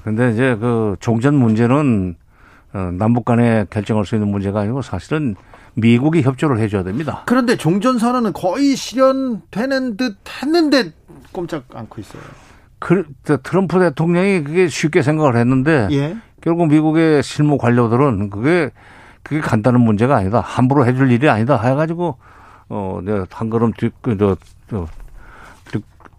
[0.03, 2.17] 근데 이제 그 종전 문제는
[2.73, 5.35] 어, 남북 간에 결정할 수 있는 문제가 아니고 사실은
[5.73, 7.23] 미국이 협조를 해줘야 됩니다.
[7.25, 10.91] 그런데 종전선언은 거의 실현되는 듯 했는데
[11.31, 12.21] 꼼짝 않고 있어요.
[12.79, 13.05] 그,
[13.43, 16.17] 트럼프 대통령이 그게 쉽게 생각을 했는데 예.
[16.41, 18.71] 결국 미국의 실무 관료들은 그게
[19.23, 20.39] 그게 간단한 문제가 아니다.
[20.39, 21.61] 함부로 해줄 일이 아니다.
[21.61, 22.17] 해가지고
[22.69, 23.01] 어
[23.31, 24.37] 한 걸음 뒤저
[24.69, 24.87] 저,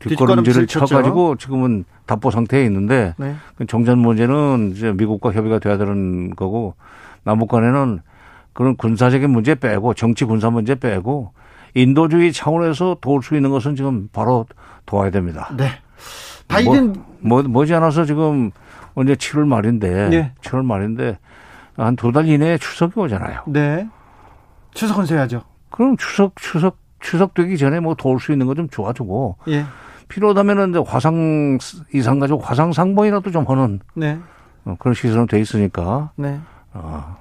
[0.01, 3.37] 뒷걸음질을 쳐가지고 지금은 답보 상태에 있는데 네.
[3.57, 6.75] 그 정전 문제는 이제 미국과 협의가 돼야 되는 거고
[7.23, 8.01] 남북 간에는
[8.53, 11.33] 그런 군사적인 문제 빼고 정치 군사 문제 빼고
[11.75, 14.47] 인도주의 차원에서 도울 수 있는 것은 지금 바로
[14.87, 15.51] 도와야 됩니다.
[15.57, 15.71] 네.
[16.49, 18.51] 바이든 뭐, 뭐 머지않아서 지금
[18.95, 20.33] 언제 7월 말인데 네.
[20.43, 21.19] 7월 말인데
[21.77, 23.43] 한 두 달 이내에 추석이 오잖아요.
[23.47, 23.89] 네.
[24.75, 29.37] 추석 은세야죠 그럼 추석 추석 추석 되기 전에 뭐 도울 수 있는 거 좀 도와주고
[29.49, 29.65] 예.
[30.11, 31.59] 필요하다면은 이제 화상
[31.95, 34.19] 이상 가지고 화상 상봉이라도 좀 하는 네.
[34.65, 36.11] 어, 그런 시설은 돼 있으니까.
[36.17, 36.41] 네.
[36.75, 37.17] 어.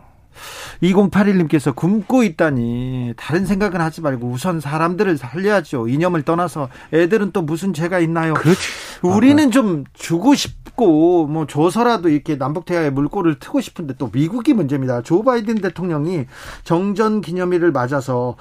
[0.84, 5.88] 2081님께서 굶고 있다니 다른 생각은 하지 말고 우선 사람들을 살려야죠.
[5.88, 8.34] 이념을 떠나서 애들은 또 무슨 죄가 있나요?
[8.34, 8.60] 그렇지.
[9.02, 14.54] 우리는 아, 좀 주고 싶고 뭐 줘서라도 이렇게 남북 대화에 물꼬를 트고 싶은데 또 미국이
[14.54, 15.02] 문제입니다.
[15.02, 16.26] 조 바이든 대통령이
[16.64, 18.36] 정전 기념일을 맞아서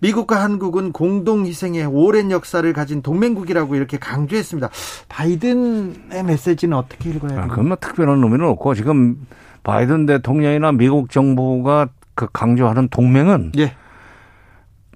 [0.00, 4.70] 미국과 한국은 공동 희생의 오랜 역사를 가진 동맹국이라고 이렇게 강조했습니다.
[5.08, 7.40] 바이든의 메시지는 어떻게 읽어야 돼요?
[7.40, 9.26] 아, 그건 뭐 특별한 의미는 없고 지금
[9.64, 13.74] 바이든 대통령이나 미국 정부가 그 강조하는 동맹은 예.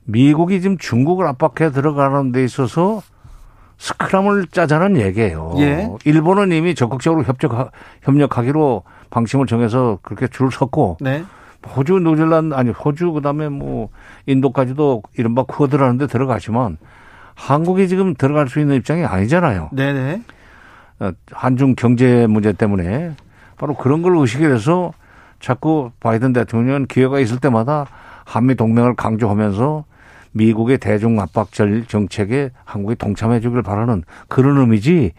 [0.05, 3.03] 미국이 지금 중국을 압박해 들어가는 데 있어서
[3.79, 5.55] 스크럼을 짜자는 얘기예요.
[5.59, 5.89] 예.
[6.05, 11.25] 일본은 이미 적극적으로 협력 협력하기로 방침을 정해서 그렇게 줄을 섰고 네.
[11.69, 13.89] 호주, 뉴질랜드 아니 호주 그다음에 뭐
[14.27, 16.79] 인도까지도 이른바 쿼드라는데 들어가지만
[17.35, 19.71] 한국이 지금 들어갈 수 있는 입장이 아니잖아요.
[19.73, 20.23] 네네.
[21.01, 23.15] 어, 한중 경제 문제 때문에
[23.59, 24.93] 바로 그런 걸 의식해서
[25.41, 27.87] 자꾸 바이든 대통령은 기회가 있을 때마다
[28.25, 29.85] 한미 동맹을 강조하면서
[30.33, 35.13] 미국의 대중 압박 정책에 한국이 동참해 주길 바라는 그런 의미지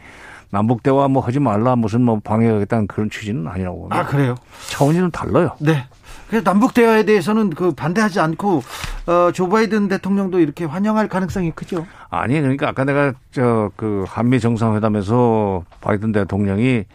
[0.49, 3.87] 남북 대화 뭐 하지 말라 무슨 뭐 방해하겠다는 그런 취지는 아니라고.
[3.89, 4.35] 아 그래요?
[4.69, 5.51] 차원이 좀 달라요.
[5.59, 5.85] 네.
[6.33, 8.63] 그래서 남북 대화에 대해서는 그 반대하지 않고
[9.05, 11.85] 어, 조 바이든 대통령도 이렇게 환영할 가능성이 크죠.
[12.09, 16.85] 아니 그러니까 아까 내가 저 그 한미 정상회담에서 바이든 대통령이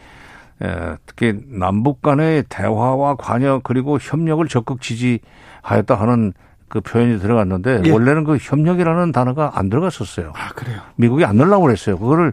[0.60, 0.70] 에,
[1.06, 6.32] 특히 남북 간의 대화와 관여 그리고 협력을 적극 지지하였다 하는
[6.68, 7.90] 그 표현이 들어갔는데 예.
[7.92, 10.32] 원래는 그 협력이라는 단어가 안 들어갔었어요.
[10.34, 10.80] 아 그래요?
[10.96, 11.96] 미국이 안 넣으려고 그랬어요.
[11.96, 12.32] 그거를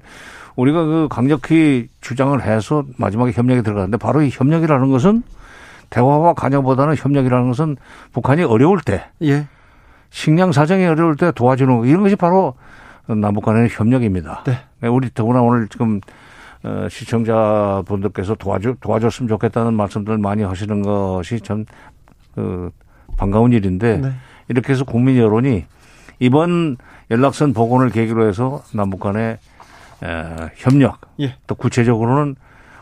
[0.55, 5.21] 우리가 그 강력히 주장을 해서 마지막에 협력이 들어갔는데 바로 이 협력이라는 것은
[5.89, 7.77] 대화와 관여보다는 협력이라는 것은
[8.13, 9.47] 북한이 어려울 때, 예.
[10.09, 12.55] 식량 사정이 어려울 때 도와주는 이런 것이 바로
[13.07, 14.43] 남북 간의 협력입니다.
[14.45, 14.87] 네.
[14.87, 15.99] 우리 더구나 오늘 지금
[16.63, 21.65] 어, 시청자분들께서 도와줘 도와줬으면 좋겠다는 말씀들 많이 하시는 것이 참
[22.33, 22.71] 그,
[23.17, 24.13] 반가운 일인데 네.
[24.47, 25.65] 이렇게 해서 국민 여론이
[26.19, 26.77] 이번
[27.11, 29.37] 연락선 복원을 계기로 해서 남북 간의
[30.03, 30.07] 에,
[30.55, 31.35] 협력 예.
[31.45, 32.35] 또 구체적으로는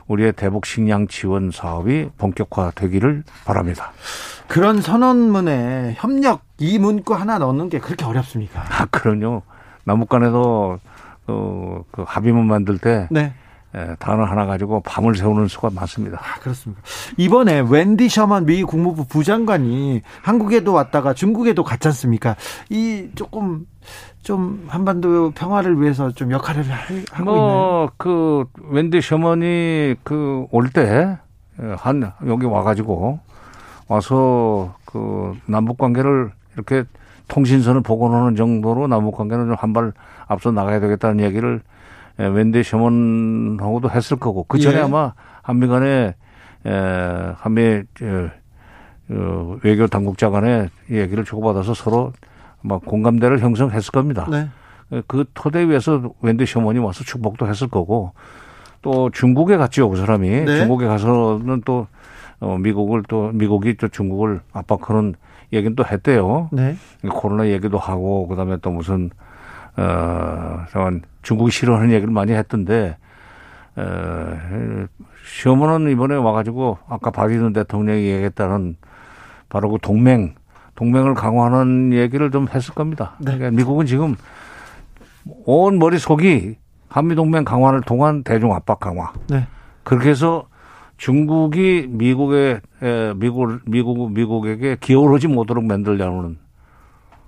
[0.08, 3.92] 우리의 대북 식량 지원 사업이 본격화되기를 바랍니다.
[4.48, 8.62] 그런 선언문에 협력 이 문구 하나 넣는 게 그렇게 어렵습니까?
[8.62, 9.42] 아, 그럼요.
[9.86, 10.80] 남북 간에도
[11.28, 13.34] 어, 그 합의문 만들 때 네.
[13.76, 16.20] 예, 단어 하나 가지고 밤을 새우는 수가 많습니다.
[16.22, 16.82] 아, 그렇습니까?
[17.18, 22.36] 이번에 wen디 셔먼 미 국무부 부장관이 한국에도 왔다가 중국에도 갔지 않습니까?
[22.70, 23.66] 이 조금
[24.22, 26.64] 좀 한반도 평화를 위해서 좀 역할을
[27.12, 27.90] 하고 뭐, 있나요?
[27.98, 31.18] 그 웬디 셔먼이 그 올 때
[31.78, 33.20] 한 여기 와가지고
[33.88, 36.84] 와서 그 남북 관계를 이렇게
[37.28, 39.94] 통신선을 복원하는 정도로 남북 관계는 좀 한 발
[40.28, 41.62] 앞서 나가야 되겠다는 얘기를
[42.18, 44.82] 웬디 셔먼하고도 했을 거고 그 전에 예.
[44.82, 46.16] 아마 한미 간에
[46.66, 46.70] 에,
[47.38, 48.30] 한미 저,
[49.10, 52.14] 어, 외교 당국자 간에 얘기를 주고받아서 서로
[52.62, 54.28] 막 공감대를 형성했을 겁니다.
[54.30, 54.48] 네.
[55.08, 58.14] 그 토대 위에서 웬디 셔먼이 와서 축복도 했을 거고
[58.82, 60.58] 또 중국에 갔죠 그 사람이 네.
[60.58, 61.88] 중국에 가서는 또
[62.40, 65.16] 어, 미국을 또 미국이 또 중국을 압박하는
[65.54, 66.50] 얘기는 또 했대요.
[66.52, 66.76] 네.
[67.10, 69.10] 코로나 얘기도 하고 그다음에 또 무슨
[69.76, 70.66] 어
[71.22, 72.98] 중국이 싫어하는 얘기를 많이 했던데
[73.76, 74.38] 어,
[75.26, 78.76] 시어머는 이번에 와가지고 아까 바이든 대통령이 얘기했다는
[79.50, 80.36] 바로 그 동맹
[80.76, 83.16] 동맹을 강화하는 얘기를 좀 했을 겁니다.
[83.20, 83.38] 네.
[83.38, 84.16] 그러니까 미국은 지금
[85.46, 86.56] 온 머릿속이
[86.90, 89.14] 한미동맹 강화를 통한 대중 압박 강화.
[89.28, 89.48] 네.
[89.84, 90.48] 그렇게 해서
[90.98, 92.62] 중국이 미국에
[93.16, 96.38] 미국 미국 미국에게 기어오르지 못하도록 만들려는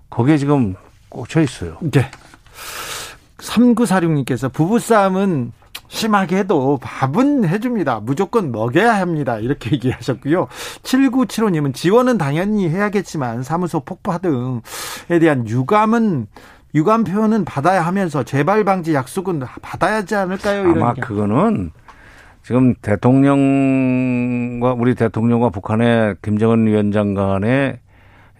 [0.10, 0.75] 거기에 지금
[1.10, 1.77] 꽂혀 있어요.
[1.81, 2.10] 네.
[3.37, 5.51] 3946님께서 부부싸움은
[5.87, 7.99] 심하게 해도 밥은 해줍니다.
[8.01, 9.37] 무조건 먹여야 합니다.
[9.37, 10.47] 이렇게 얘기하셨고요.
[10.83, 16.27] 7975님은 지원은 당연히 해야겠지만 사무소 폭파 등에 대한 유감은
[16.73, 20.71] 유감 표현은 받아야 하면서 재발 방지 약속은 받아야 하지 않을까요?
[20.71, 21.01] 아마 게.
[21.01, 21.71] 그거는
[22.43, 27.79] 지금 대통령과 우리 대통령과 북한의 김정은 위원장 간의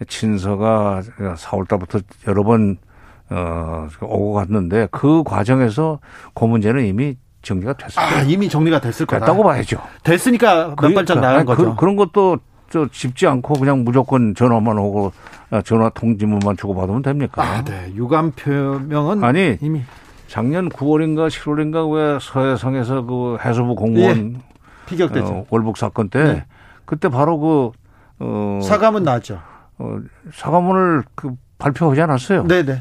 [0.06, 2.76] 친서가 4월 달부터 여러 번
[3.30, 5.98] 어, 오고 갔는데 그 과정에서
[6.34, 8.04] 그 문제는 이미 정리가 됐어요.
[8.04, 9.20] 아, 이미 정리가 됐을 거다.
[9.20, 9.80] 됐다고 봐야죠.
[10.02, 11.76] 됐으니까 몇 그, 발짝 나간 그, 거죠.
[11.76, 12.38] 그, 런 것도
[12.70, 15.12] 저 짚지 않고 그냥 무조건 전화만 오고
[15.50, 17.42] 아, 전화 통지문만 주고 받으면 됩니까?
[17.42, 17.92] 아, 네.
[17.94, 19.82] 유감 표명은 아니 이미
[20.26, 24.56] 작년 9월인가 10월인가 왜 서해상에서 그 해수부 공무원 예.
[24.86, 25.26] 피격됐죠.
[25.26, 26.44] 어, 월북 사건 때 네.
[26.84, 27.70] 그때 바로 그
[28.18, 29.40] 어, 사과문 나왔죠.
[29.78, 29.98] 어,
[30.32, 32.44] 사과문을 그 발표하지 않았어요.
[32.44, 32.80] 네, 네.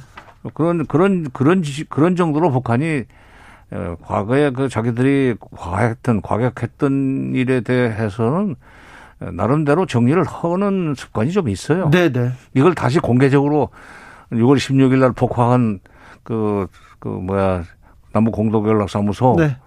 [0.54, 3.04] 그런 그런 그런 그런 정도로 북한이
[3.72, 8.56] 어, 과거에 그 자기들이 과했던 과격했던 일에 대해서는
[9.20, 11.90] 나름대로 정리를 하는 습관이 좀 있어요.
[11.90, 12.10] 네네.
[12.10, 12.32] 네.
[12.54, 13.70] 이걸 다시 공개적으로
[14.32, 15.80] 6월 16일 날 폭파한
[16.24, 16.68] 그,
[17.00, 17.64] 그 뭐야,
[18.12, 19.36] 남북 공동연락사무소.
[19.38, 19.58] 네.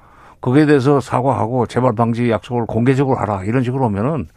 [0.41, 3.45] 거기에 대해서 사과하고 재발 방지 약속을 공개적으로 하라.
[3.45, 4.29] 이런 식으로 하면은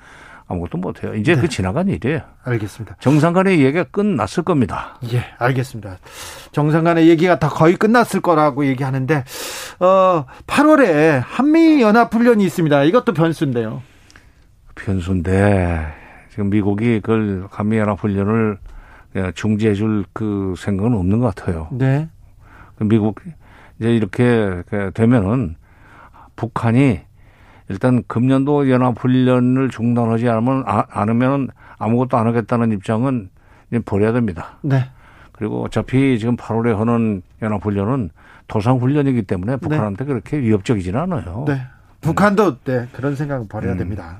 [0.52, 1.16] 아무것도 못해요.
[1.16, 1.42] 이제 네.
[1.42, 2.22] 그 지나간 일이에요.
[2.44, 2.96] 알겠습니다.
[3.00, 4.98] 정상 간의 얘기가 끝났을 겁니다.
[5.14, 5.98] 예, 알겠습니다.
[6.52, 9.24] 정상 간의 얘기가 다 거의 끝났을 거라고 얘기하는데,
[9.80, 12.84] 어, 8월에 한미연합훈련이 있습니다.
[12.84, 13.82] 이것도 변수인데요.
[14.76, 15.88] 변수인데,
[16.30, 18.58] 지금 미국이 그걸 한미연합훈련을
[19.36, 21.68] 중지해 줄 그 생각은 없는 것 같아요.
[21.72, 22.08] 네.
[22.78, 23.20] 그 미국
[23.80, 25.56] 이제 이렇게 되면은
[26.36, 27.02] 북한이
[27.72, 33.30] 일단 금년도 연합훈련을 중단하지 않으면 아, 않으면 아무것도 안 하겠다는 입장은
[33.86, 34.58] 버려야 됩니다.
[34.62, 34.90] 네.
[35.32, 38.10] 그리고 어차피 지금 8월에 하는 연합훈련은
[38.48, 39.58] 도상훈련이기 때문에 네.
[39.58, 40.08] 북한한테 네.
[40.08, 41.46] 그렇게 위협적이지는 않아요.
[41.48, 41.62] 네.
[42.02, 43.78] 북한도 네, 그런 생각은 버려야 음.
[43.78, 44.20] 됩니다.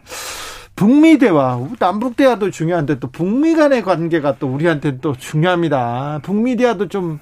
[0.76, 6.22] 북미 대화, 남북 대화도 중요한데 또 북미 간의 관계가 또 우리한테 또 중요합니다.
[6.24, 7.20] 북미 대화도 좀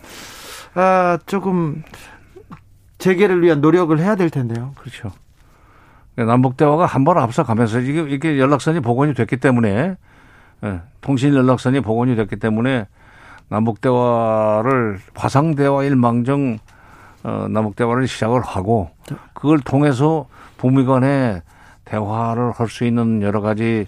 [0.75, 1.83] 아, 조금
[2.99, 4.73] 재개를 위한 노력을 해야 될 텐데요.
[4.77, 5.11] 그렇죠.
[6.15, 9.95] 남북 대화가 한번 앞서가면서 이게 이게 연락선이 복원이 됐기 때문에
[10.63, 12.87] 예, 통신 연락선이 복원이 됐기 때문에
[13.47, 16.59] 남북 대화를 화상 대화 일망정
[17.23, 18.91] 어, 남북 대화를 시작을 하고
[19.33, 21.41] 그걸 통해서 북미 간의
[21.85, 23.87] 대화를 할 수 있는 여러 가지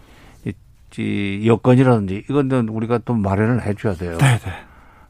[0.97, 4.17] 이, 여건이라든지 이건 우리가 또 마련을 해줘야 돼요.
[4.17, 4.51] 네, 네.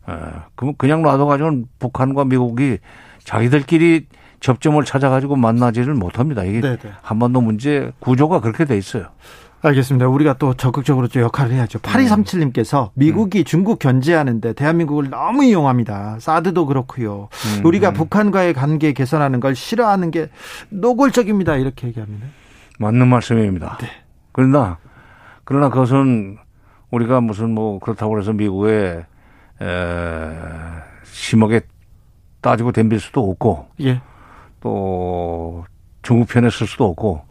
[0.09, 0.13] 예,
[0.55, 2.79] 그럼 그냥 놔둬가지고는 북한과 미국이
[3.23, 4.07] 자기들끼리
[4.41, 6.43] 접점을 찾아가지고 만나지를 못합니다.
[6.43, 6.79] 이게 네네.
[7.01, 9.05] 한반도 문제 구조가 그렇게 돼 있어요.
[9.63, 10.07] 알겠습니다.
[10.07, 11.79] 우리가 또 적극적으로 좀 역할을 해야죠.
[11.79, 13.43] 8237님께서 미국이 음.
[13.43, 16.17] 중국 견제하는데 대한민국을 너무 이용합니다.
[16.19, 17.29] 사드도 그렇고요.
[17.59, 17.65] 음.
[17.65, 17.93] 우리가 음.
[17.93, 20.29] 북한과의 관계 개선하는 걸 싫어하는 게
[20.69, 21.57] 노골적입니다.
[21.57, 22.25] 이렇게 얘기합니다.
[22.79, 23.77] 맞는 말씀입니다.
[23.79, 23.87] 네.
[24.31, 24.79] 그러나
[25.43, 26.37] 그러나 그것은
[26.89, 29.05] 우리가 무슨 뭐 그렇다고 해서 미국에
[29.61, 30.29] 에,
[31.03, 31.61] 심하게
[32.41, 34.01] 따지고 덤빌 수도 없고 예.
[34.61, 35.65] 또
[36.01, 37.23] 중국 편에 쓸 수도 없고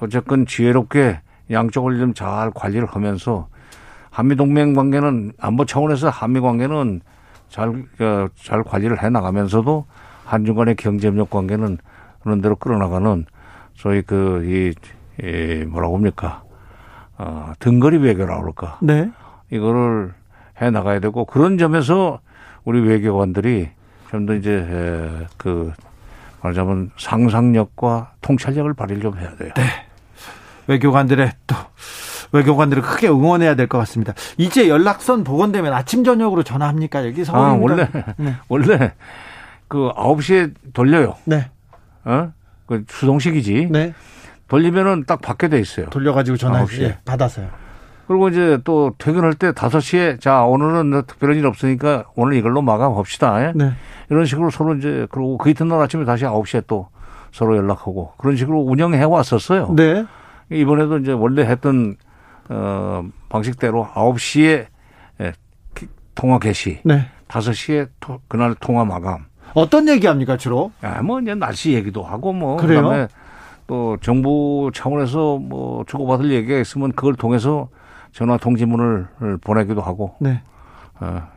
[0.00, 3.48] 어쨌건 지혜롭게 양쪽을 좀 잘 관리를 하면서
[4.10, 7.00] 한미 동맹 관계는 안보 차원에서 한미 관계는
[7.48, 7.84] 잘,
[8.34, 9.86] 잘 관리를 해 나가면서도
[10.24, 11.78] 한중 간의 경제협력 관계는
[12.22, 13.24] 그런 대로 끌어나가는
[13.74, 16.42] 소위 그, 이, 이 뭐라고 합니까?
[17.18, 18.78] 어, 등거리 외교라고 그럴까?
[18.82, 19.10] 네.
[19.50, 20.12] 이거를
[20.60, 22.18] 해 나가야 되고 그런 점에서
[22.64, 23.68] 우리 외교관들이
[24.10, 25.72] 좀 더 이제 에, 그
[26.50, 29.50] 말하자면 상상력과 통찰력을 발휘 좀 해야 돼요.
[29.56, 29.62] 네.
[30.68, 31.56] 외교관들의 또
[32.32, 34.12] 외교관들을 크게 응원해야 될 것 같습니다.
[34.36, 37.06] 이제 연락선 복원되면 아침 저녁으로 전화합니까?
[37.06, 38.34] 여기 서울 아, 원래 네.
[38.48, 38.92] 원래
[39.68, 41.16] 그 9시에 돌려요.
[41.24, 41.50] 네.
[42.04, 42.32] 어?
[42.66, 43.68] 그 수동식이지.
[43.70, 43.94] 네.
[44.48, 45.86] 돌리면은 딱 받게 돼 있어요.
[45.90, 47.48] 돌려 가지고 전화 예, 받아서요.
[48.06, 53.48] 그리고 이제 또 퇴근할 때 5시에 자, 오늘은 특별한 일 없으니까 오늘 이걸로 마감합시다.
[53.48, 53.52] 예?
[53.54, 53.72] 네.
[54.10, 56.88] 이런 식으로 서로 이제 그리고 그 이튿날 아침에 다시 9시에 또
[57.32, 59.74] 서로 연락하고 그런 식으로 운영해 왔었어요.
[59.76, 60.04] 네.
[60.50, 61.96] 이번에도 이제 원래 했던
[62.48, 64.66] 어 방식대로 9시에
[65.20, 65.32] 예,
[66.14, 66.80] 통화 개시.
[66.84, 67.08] 네.
[67.28, 69.24] 5시에 토, 그날 통화 마감.
[69.54, 70.70] 어떤 얘기 합니까, 주로?
[70.82, 72.82] 아, 뭐 이제 날씨 얘기도 하고 뭐 그래요?
[72.82, 73.08] 그다음에
[73.66, 77.68] 또 정부 차원에서 뭐 주고받을 얘기가 있으면 그걸 통해서
[78.16, 79.08] 전화 통지문을
[79.42, 80.14] 보내기도 하고.
[80.20, 80.40] 네.
[81.00, 81.28] 어,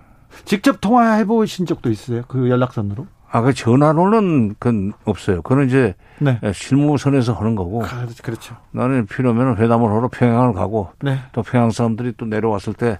[0.45, 2.21] 직접 통화해 보신 적도 있어요?
[2.29, 3.05] 그 연락선으로?
[3.29, 5.41] 아, 그 전화로는 그건 없어요.
[5.41, 6.39] 그건 이제 네.
[6.53, 7.83] 실무선에서 하는 거고.
[7.83, 8.55] 아, 그렇죠.
[8.71, 11.19] 나는 필요하면 회담을 하러 평양을 가고 네.
[11.33, 12.97] 또 평양 사람들이 또 내려왔을 때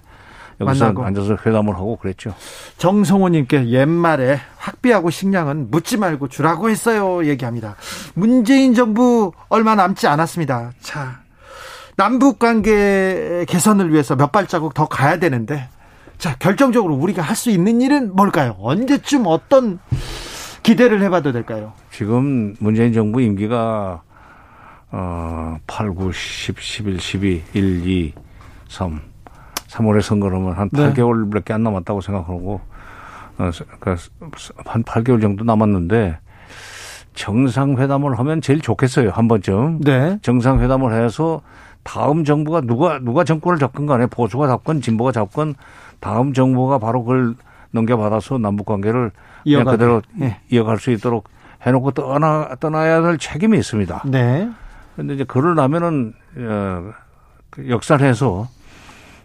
[0.60, 1.04] 여기서 만나고.
[1.06, 2.34] 앉아서 회담을 하고 그랬죠.
[2.76, 7.24] 정성호님께 옛말에 학비하고 식량은 묻지 말고 주라고 했어요.
[7.24, 7.76] 얘기합니다.
[8.12, 10.72] 문재인 정부 얼마 남지 않았습니다.
[10.80, 11.20] 자,
[12.00, 15.68] 남북 관계 개선을 위해서 몇 발자국 더 가야 되는데
[16.16, 18.56] 자, 결정적으로 우리가 할 수 있는 일은 뭘까요?
[18.58, 19.80] 언제쯤 어떤
[20.62, 21.74] 기대를 해봐도 될까요?
[21.90, 24.00] 지금 문재인 정부 임기가
[24.92, 28.14] 어, 8, 9, 10, 11, 12, 1, 2,
[28.70, 29.00] 3.
[29.68, 30.94] 3월에 선거라면 한 네.
[30.94, 32.62] 8개월밖에 안 남았다고 생각하고
[33.36, 33.96] 어, 그,
[34.64, 36.18] 한 8개월 정도 남았는데
[37.12, 39.10] 정상회담을 하면 제일 좋겠어요.
[39.10, 39.80] 한 번쯤.
[39.82, 40.18] 네.
[40.22, 41.42] 정상회담을 해서
[41.82, 45.54] 다음 정부가 누가 누가 정권을 잡건 간에 보수가 잡건 진보가 잡건
[45.98, 47.34] 다음 정부가 바로 그걸
[47.72, 49.10] 넘겨받아서 남북 관계를
[49.44, 50.40] 그냥 그대로 네.
[50.50, 51.28] 이어갈 수 있도록
[51.62, 54.02] 해놓고 떠나 떠나야 될 책임이 있습니다.
[54.06, 54.50] 네.
[54.94, 56.92] 그런데 이제 그러려면은 어,
[57.50, 58.48] 그 역산해서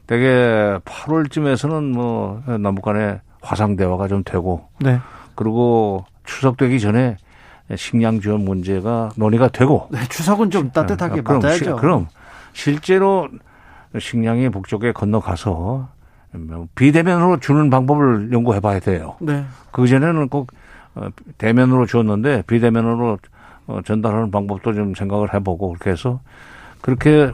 [0.08, 5.00] 되게 8월쯤에서는 뭐 남북 간에 화상 대화가 좀 되고 네.
[5.36, 7.18] 그리고 추석 되기 전에
[7.76, 11.76] 식량 지원 문제가 논의가 되고 네, 추석은 좀 따뜻하게 아, 그럼, 맞아야죠.
[11.78, 12.08] 그럼
[12.56, 13.28] 실제로
[14.00, 15.89] 식량이 북쪽에 건너가서
[16.76, 19.16] 비대면으로 주는 방법을 연구해 봐야 돼요.
[19.20, 19.45] 네.
[19.72, 20.51] 그 전에는 꼭
[20.95, 23.20] 어, 대면으로 주었는데 비대면으로
[23.68, 26.22] 어, 전달하는 방법도 좀 생각을 해보고 그렇게 해서
[26.82, 27.32] 그렇게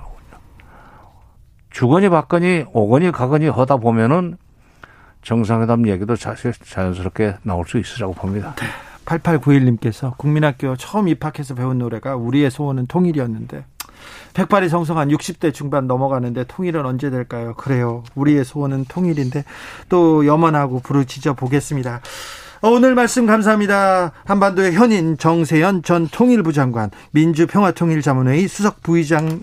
[1.69, 4.37] 주거니 받거니 오거니 가거니 하다 보면은
[5.21, 8.55] 정상회담 얘기도 자연스럽게 나올 수 있으라고 봅니다.
[8.55, 8.65] 네.
[9.05, 13.65] 8891님께서 국민학교 처음 입학해서 배운 노래가 우리의 소원은 통일이었는데
[14.33, 17.53] 백발이 성성한 60대 중반 넘어가는데 통일은 언제 될까요?
[17.55, 18.03] 그래요.
[18.15, 19.43] 우리의 소원은 통일인데
[19.89, 22.01] 또 염원하고 부르짖어 보겠습니다.
[22.63, 24.11] 오늘 말씀 감사합니다.
[24.25, 29.41] 한반도의 현인 정세현 전 통일부 장관, 민주평화통일자문회의 수석 부의장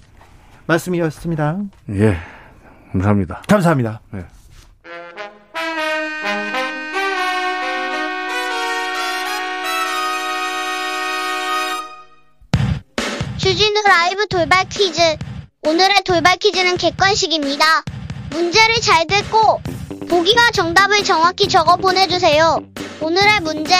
[0.66, 1.58] 말씀이었습니다.
[1.90, 2.16] 예,
[2.92, 3.42] 감사합니다.
[3.48, 4.00] 감사합니다.
[4.12, 4.24] 네.
[13.88, 15.00] 라이브 돌발 퀴즈.
[15.62, 17.64] 오늘의 돌발 퀴즈는 객관식입니다.
[18.28, 19.62] 문제를 잘 듣고
[20.10, 22.60] 보기와 정답을 정확히 적어 보내주세요.
[23.00, 23.74] 오늘의 문제.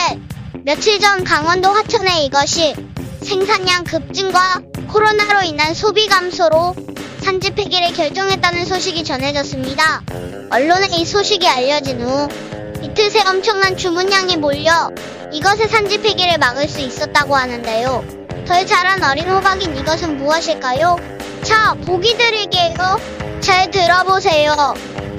[0.65, 2.75] 며칠 전 강원도 화천에 이것이
[3.23, 6.75] 생산량 급증과 코로나로 인한 소비 감소로
[7.21, 10.05] 산지 폐기를 결정했다는 소식이 전해졌습니다.
[10.51, 12.29] 언론에 이 소식이 알려진 후
[12.83, 14.91] 이틀 새 엄청난 주문량이 몰려
[15.35, 18.18] 이것의 산지 폐기를 막을 수 있었다고 하는데요.
[18.49, 20.97] 덜 자란 어린 호박인 이것은 무엇일까요?
[21.43, 22.99] 자, 보기 드릴게요.
[23.41, 24.55] 잘 들어보세요.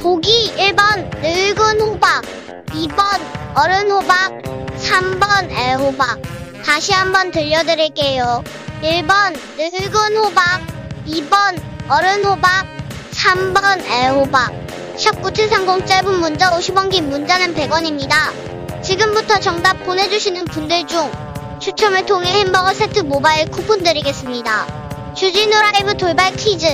[0.02, 2.24] 보기 1번 늙은 호박,
[2.66, 3.22] 2번
[3.56, 4.32] 어른 호박,
[4.80, 6.20] 3번 애호박.
[6.66, 8.44] 다시 한번 들려드릴게요.
[8.82, 10.66] 1번 늙은 호박,
[11.06, 12.66] 2번 어른 호박,
[13.12, 14.52] 3번 애호박.
[14.98, 18.82] 샵9730 짧은 문자 50원 긴 문자는 100원입니다.
[18.82, 21.29] 지금부터 정답 보내주시는 분들 중
[21.70, 25.14] 추첨을 통해 햄버거 세트 모바일 쿠폰 드리겠습니다.
[25.14, 26.66] 주진우 라이브 돌발 퀴즈.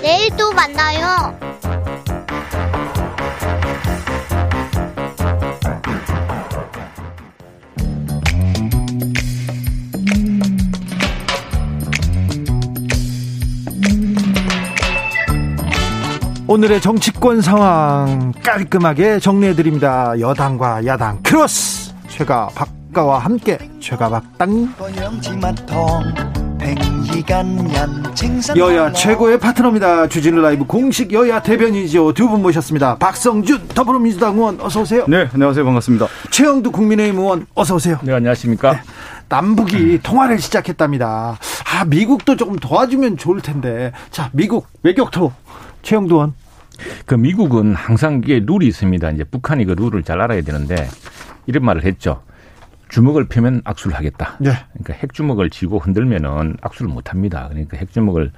[0.00, 1.38] 내일 또 만나요.
[16.48, 20.18] 오늘의 정치권 상황 깔끔하게 정리해드립니다.
[20.18, 24.74] 여당과 야당 크로스 최가 박가와 함께 최가박당
[28.56, 30.08] 여야 최고의 파트너입니다.
[30.08, 32.12] 주진우 라이브 공식 여야 대변인이죠.
[32.14, 32.96] 두 분 모셨습니다.
[32.96, 35.04] 박성준 더불어민주당 의원 어서 오세요.
[35.08, 35.64] 네, 안녕하세요.
[35.64, 36.06] 반갑습니다.
[36.30, 37.98] 최영두 국민의힘 의원 어서 오세요.
[38.02, 38.72] 네, 안녕하십니까.
[38.72, 38.80] 네,
[39.28, 41.38] 남북이 통화를 시작했답니다.
[41.72, 43.92] 아, 미국도 조금 도와주면 좋을 텐데.
[44.10, 45.32] 자, 미국 외교토
[45.82, 46.34] 최영두 의원.
[47.06, 49.10] 그 미국은 항상 이게 룰이 있습니다.
[49.10, 50.88] 이제 북한이 그 룰을 잘 알아야 되는데
[51.46, 52.22] 이런 말을 했죠.
[52.90, 54.36] 주먹을 펴면 악수를 하겠다.
[54.40, 54.52] 네.
[54.72, 57.46] 그러니까 핵주먹을 쥐고 흔들면은 악수를 못 합니다.
[57.48, 58.32] 그러니까 핵주먹을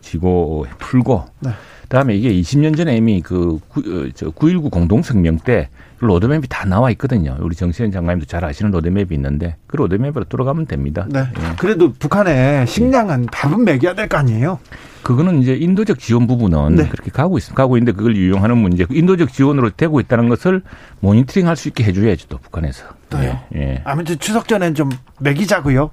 [0.00, 1.50] 쥐고 풀고 네.
[1.82, 5.68] 그다음에 이게 20년 전에 이미 그 9.19 어, 공동성명 때
[6.00, 7.36] 로드맵이 다 나와 있거든요.
[7.40, 11.06] 우리 정세현 장관님도 잘 아시는 로드맵이 있는데 그 로드맵으로 들어가면 됩니다.
[11.08, 11.20] 네.
[11.20, 11.56] 예.
[11.58, 14.58] 그래도 북한에 식량은 밥은 먹여야 될 거 아니에요?
[15.04, 16.88] 그거는 이제 인도적 지원 부분은 네.
[16.88, 17.54] 그렇게 가고 있습니다.
[17.62, 18.86] 가고 있는데 그걸 유용하는 문제.
[18.90, 20.62] 인도적 지원으로 되고 있다는 것을
[21.00, 22.86] 모니터링 할 수 있게 해줘야죠, 또 북한에서.
[23.10, 23.38] 또요.
[23.54, 23.60] 예.
[23.60, 23.82] 예.
[23.84, 24.88] 아무튼 추석 전엔 좀
[25.20, 25.90] 먹이자고요.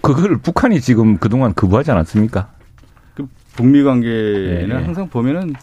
[0.00, 2.48] 그걸 북한이 지금 그동안 거부하지 않았습니까?
[3.14, 4.74] 그 북미 관계는 예.
[4.74, 5.54] 항상 보면은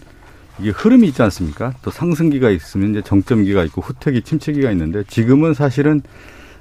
[0.59, 1.73] 이게 흐름이 있지 않습니까?
[1.81, 6.01] 또 상승기가 있으면 이제 정점기가 있고 후퇴기, 침체기가 있는데 지금은 사실은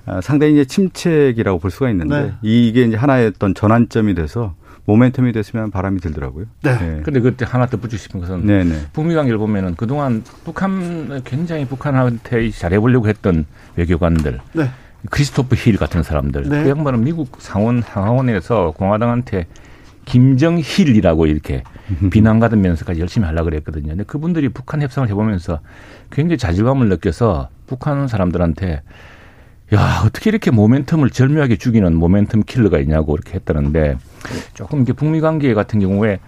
[0.07, 2.33] 아, 상당히 이제 침체기라고 볼 수가 있는데 네.
[2.43, 4.55] 이게 이제 하나의 어떤 전환점이 돼서
[4.87, 6.47] 모멘텀이 됐으면 바람이 들더라고요.
[6.63, 6.79] 네.
[6.79, 7.01] 네.
[7.03, 8.65] 근데 그때 하나 덧붙이고 싶은 것은 네네.
[8.65, 8.87] 네.
[8.93, 14.71] 북미 관계를 보면은 그동안 북한 굉장히 북한한테 잘해 보려고 했던 외교관들 네.
[15.11, 16.65] 크리스토퍼 힐 같은 사람들 네.
[16.65, 19.47] 그 양반은 미국 상원 상하원에서 공화당한테
[20.05, 21.63] 김정힐이라고 이렇게
[22.11, 23.89] 비난받으면서까지 열심히 하려고 그랬거든요.
[23.89, 25.61] 근데 그분들이 북한 협상을 해보면서
[26.11, 28.83] 굉장히 좌절감을 느껴서 북한 사람들한테
[29.73, 33.97] 야, 어떻게 이렇게 모멘텀을 절묘하게 죽이는 모멘텀 킬러가 있냐고 이렇게 했다는데
[34.53, 36.19] 조금 이게 북미 관계 같은 경우에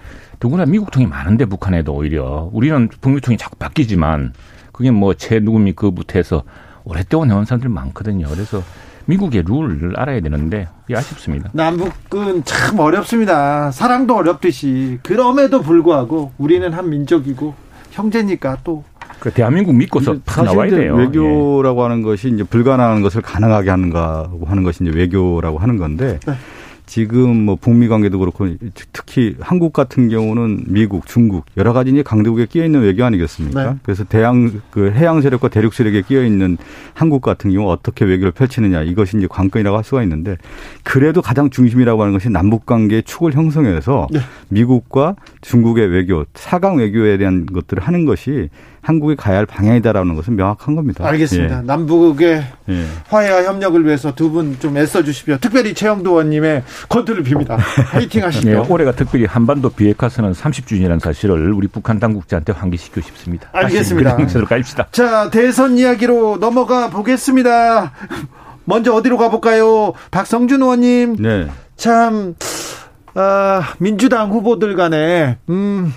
[0.43, 4.33] 누구나 미국 통이 많은데 북한에도 오히려 우리는 북미 통이 자꾸 바뀌지만
[4.73, 6.43] 그게 뭐 최 누구미 그 부터 해서
[6.85, 8.27] 오랫동안 해온 사람들 많거든요.
[8.29, 8.63] 그래서
[9.07, 11.51] 미국의 룰을 알아야 되는데 아쉽습니다.
[11.53, 13.71] 남북은 참 어렵습니다.
[13.71, 17.55] 사랑도 어렵듯이 그럼에도 불구하고 우리는 한 민족이고
[17.93, 18.85] 형제니까 또
[19.19, 20.95] 그 대한민국 믿고서 나와야 돼요.
[20.95, 21.83] 외교라고 예.
[21.83, 26.35] 하는 것이 이제 불가능한 것을 가능하게 하는가 하는 것이 이제 외교라고 하는 건데 네.
[26.87, 28.49] 지금 뭐 북미 관계도 그렇고
[28.93, 33.73] 특히 한국 같은 경우는 미국, 중국 여러 가지 이제 강대국에 끼어 있는 외교 아니겠습니까?
[33.73, 33.77] 네.
[33.83, 36.57] 그래서 대양 그 해양 세력과 대륙 세력에 끼어 있는
[36.95, 40.37] 한국 같은 경우 어떻게 외교를 펼치느냐 이것이 이제 관건이라고 할 수가 있는데
[40.85, 44.21] 그래도 가장 중심이라고 하는 것이 남북 관계의 축을 형성해서 네.
[44.49, 48.49] 미국과 중국의 외교, 사강 외교에 대한 것들을 하는 것이
[48.87, 51.05] 한국이 가야 할 방향이다라는 것은 명확한 겁니다.
[51.05, 51.59] 알겠습니다.
[51.59, 51.63] 예.
[51.67, 52.85] 남북의 예.
[53.09, 55.39] 화해와 협력을 위해서 두 분 좀 애써 주십시오.
[55.41, 57.57] 특별히 최영도 의원님의 건투를 빕니다.
[57.59, 58.49] 화이팅 하시죠.
[58.49, 63.49] 네, 올해가 특별히 한반도 비핵화선언 30주년이라는 사실을 우리 북한 당국자한테 환기시키고 싶습니다.
[63.53, 64.17] 알겠습니다.
[64.19, 64.89] 행사로 깔읍시다.
[64.93, 67.93] 자, 대선 이야기로 넘어가 보겠습니다.
[68.67, 69.95] 먼저 어디로 가볼까요?
[70.13, 71.17] 박성준 의원님.
[71.19, 71.49] 네.
[71.77, 72.35] 참
[73.15, 75.93] 어, 민주당 후보들 간에 음,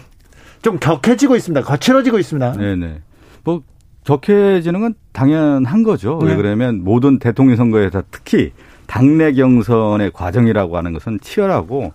[0.61, 1.65] 좀 격해지고 있습니다.
[1.65, 2.53] 거칠어지고 있습니다.
[2.53, 3.01] 네네.
[3.43, 3.61] 뭐
[4.03, 6.19] 격해지는 건 당연한 거죠.
[6.21, 6.31] 네.
[6.31, 8.51] 왜 그러면 모든 대통령 선거에서 특히
[8.87, 11.93] 당내 경선의 과정이라고 하는 것은 치열하고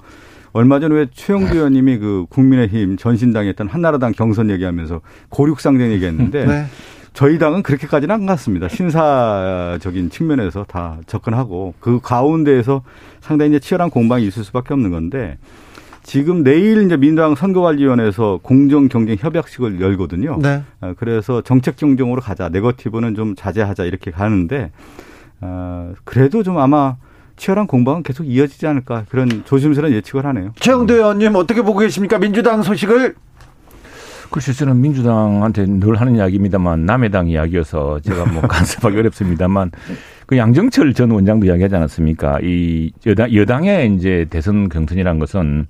[0.53, 5.01] 얼마 전에 왜 최영두 의원님이 그 국민의힘 전신당에 있던 한나라당 경선 얘기하면서
[5.31, 6.67] 고륙상전 얘기했는데 네.
[7.13, 8.69] 저희 당은 그렇게까지는 안 갔습니다.
[8.69, 12.83] 신사적인 측면에서 다 접근하고 그 가운데에서
[13.21, 15.39] 상당히 이제 치열한 공방이 있을 수밖에 없는 건데
[16.05, 20.39] 지금 내일 이제 민주당 선거관리위원회에서 공정 경쟁 협약식을 열거든요.
[20.41, 20.63] 네.
[20.81, 22.51] 아, 그래서 정책 경쟁으로 가자.
[22.51, 24.71] 네거티브는 좀 자제하자 이렇게 가는데
[25.41, 26.97] 어, 그래도 좀 아마
[27.37, 30.53] 치열한 공방은 계속 이어지지 않을까 그런 조심스러운 예측을 하네요.
[30.61, 32.19] 최영도 의원님 어떻게 보고 계십니까?
[32.19, 33.15] 민주당 소식을
[34.31, 39.71] 글쎄 저는 민주당한테 늘 하는 이야기입니다만 남의 당 이야기여서 제가 뭐 간섭하기 어렵습니다만
[40.27, 42.41] 그 양정철 전 원장도 이야기하지 않았습니까?
[42.43, 45.67] 이 여당, 여당의 이제 대선 경선이란 것은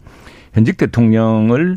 [0.54, 1.76] 현직 대통령을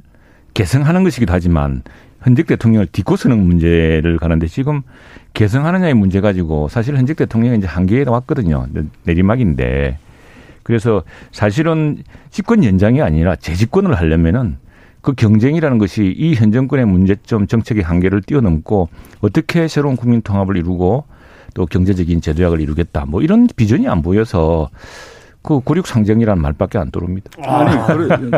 [0.53, 1.81] 개성하는 것이기도 하지만
[2.21, 4.81] 현직 대통령을 딛고 서는 문제를 가는데 지금
[5.33, 8.67] 개성하느냐의 문제 가지고 사실 현직 대통령이 이제 한계에 나왔거든요.
[9.03, 9.97] 내리막인데.
[10.63, 14.57] 그래서 사실은 집권 연장이 아니라 재집권을 하려면은
[15.01, 18.89] 그 경쟁이라는 것이 이 현 정권의 문제점 정책의 한계를 뛰어넘고
[19.21, 21.05] 어떻게 새로운 국민 통합을 이루고
[21.53, 24.69] 또 경제적인 제도약을 이루겠다 뭐 이런 비전이 안 보여서
[25.47, 27.31] 그 고륙 상정이라는 말밖에 안 떠오릅니다.
[27.41, 27.71] 아니,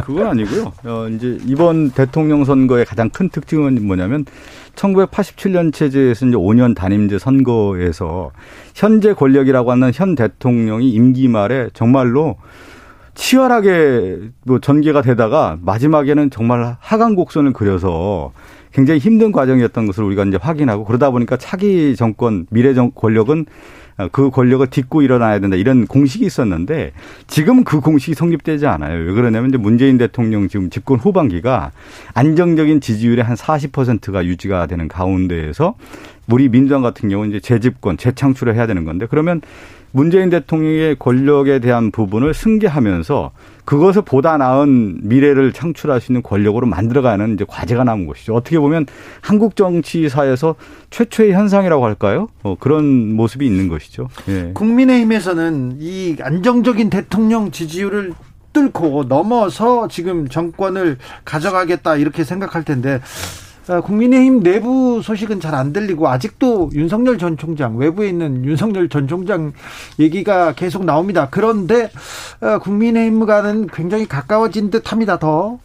[0.05, 0.72] 그건 아니고요.
[0.84, 4.26] 어, 이제 이번 대통령 선거의 가장 큰 특징은 뭐냐면
[4.76, 8.30] 1987년 체제에서 이제 5년 단임제 선거에서
[8.76, 12.36] 현재 권력이라고 하는 현 대통령이 임기 말에 정말로
[13.16, 18.34] 치열하게 뭐 전개가 되다가 마지막에는 정말 하강 곡선을 그려서
[18.72, 23.47] 굉장히 힘든 과정이었던 것을 우리가 이제 확인하고 그러다 보니까 차기 정권 미래 정 권력은
[24.12, 26.91] 그 권력을 딛고 일어나야 된다 이런 공식이 있었는데
[27.28, 28.97] 지금 그 공식이 성립되지 않아요.
[28.97, 31.72] 왜 그러냐면 이제 문재인 대통령 지금 집권 후반기가
[32.14, 35.76] 안정적인 지지율의 한 40%가 유지가 되는 가운데에서
[36.30, 39.41] 우리 민주당 같은 경우는 이제 재집권, 재창출을 해야 되는 건데 그러면
[39.92, 43.32] 문재인 대통령의 권력에 대한 부분을 승계하면서
[43.66, 48.34] 그것을 보다 나은 미래를 창출할 수 있는 권력으로 만들어가는 이제 과제가 남은 것이죠.
[48.34, 48.88] 어떻게 보면
[49.22, 50.56] 한국 정치사에서
[50.90, 52.30] 최초의 현상이라고 할까요?
[52.42, 54.10] 어, 그런 모습이 있는 것이죠.
[54.28, 54.52] 예.
[54.54, 58.14] 국민의힘에서는 이 안정적인 대통령 지지율을
[58.54, 63.00] 뚫고 넘어서 지금 정권을 가져가겠다 이렇게 생각할 텐데 어,
[63.78, 69.52] 국민의힘 내부 소식은 잘 안 들리고 아직도 윤석열 전 총장 외부에 있는 윤석열 전 총장
[70.00, 71.28] 얘기가 계속 나옵니다.
[71.30, 71.90] 그런데
[72.42, 75.20] 어, 국민의힘과는 굉장히 가까워진 듯합니다.
[75.20, 75.60] 더.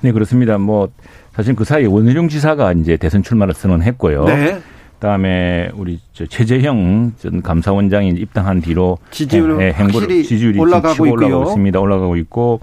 [0.00, 0.58] 네 그렇습니다.
[0.58, 0.88] 뭐
[1.34, 4.24] 사실 그 사이에 원희룡 지사가 이제 대선 출마를 선언했고요.
[4.24, 4.60] 네.
[4.94, 11.80] 그다음에 우리 최재형 전 감사원장이 입당한 뒤로 지지율 예, 행보를 지지율이 올라가고 올라가고 있습니다.
[11.80, 12.60] 올라가고 있고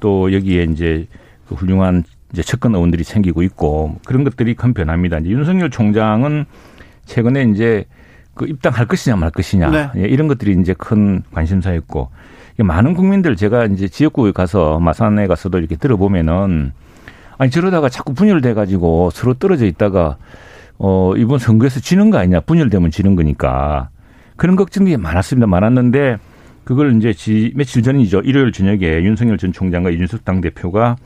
[0.00, 1.06] 또 여기에 이제
[1.48, 2.02] 그 훌륭한
[2.32, 5.18] 이제 측근 의원들이 생기고 있고 그런 것들이 큰 변화입니다.
[5.18, 6.44] 이제 윤석열 총장은
[7.06, 7.86] 최근에 이제
[8.34, 9.90] 그 입당할 것이냐 말 것이냐 네.
[9.96, 12.10] 예, 이런 것들이 이제 큰 관심사였고
[12.58, 16.72] 많은 국민들 제가 이제 지역구에 가서 마산에 가서도 이렇게 들어보면은
[17.36, 20.16] 아니 저러다가 자꾸 분열돼 가지고 서로 떨어져 있다가
[20.78, 23.90] 어 이번 선거에서 지는 거 아니냐 분열되면 지는 거니까
[24.36, 26.18] 그런 걱정이 많았습니다 많았는데
[26.64, 30.96] 그걸 이제 지, 며칠 전이죠 일요일 저녁에 윤석열 전 총장과 이준석 당 대표가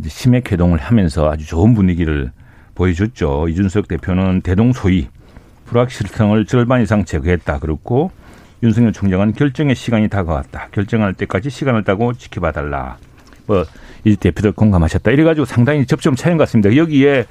[0.00, 2.32] 이제 심핵 회동을 하면서 아주 좋은 분위기를
[2.74, 3.48] 보여줬죠.
[3.48, 5.08] 이준석 대표는 대동 소위
[5.66, 7.58] 불확실성을 절반 이상 제거했다.
[7.60, 8.10] 그렇고
[8.62, 10.68] 윤석열 총장은 결정의 시간이 다가왔다.
[10.72, 12.96] 결정할 때까지 시간을 따고 지켜봐 달라.
[13.46, 13.64] 뭐
[14.04, 15.10] 이 대표들 공감하셨다.
[15.10, 16.74] 이래가지고 상당히 접점 차이인 것 같습니다.
[16.74, 17.26] 여기에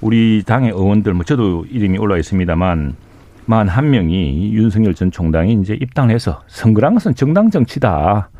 [0.00, 2.94] 우리 당의 의원들, 뭐 저도 이름이 올라 있습니다만
[3.46, 8.30] 만 한 명이 윤석열 전 총장이 이제 입당해서 선거란 것은 정당 정치다.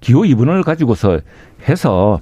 [0.00, 1.20] 기호 2분을 가지고서
[1.68, 2.20] 해서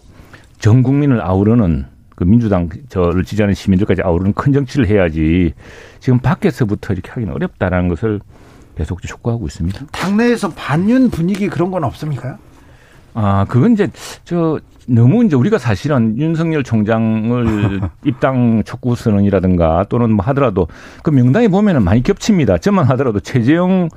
[0.58, 5.52] 전 국민을 아우르는 그 민주당 저를 지지하는 시민들까지 아우르는 큰 정치를 해야지
[6.00, 8.20] 지금 밖에서부터 이렇게 하기는 어렵다라는 것을
[8.76, 9.86] 계속 촉구하고 있습니다.
[9.92, 12.38] 당내에서 반윤 분위기 그런 건 없습니까?
[13.14, 13.88] 아, 그건 이제
[14.24, 20.68] 저 너무 이제 우리가 사실은 윤석열 총장을 입당 촉구 선언이라든가 또는 뭐 하더라도
[21.02, 22.58] 그 명단에 보면은 많이 겹칩니다.
[22.58, 23.88] 저만 하더라도 최재형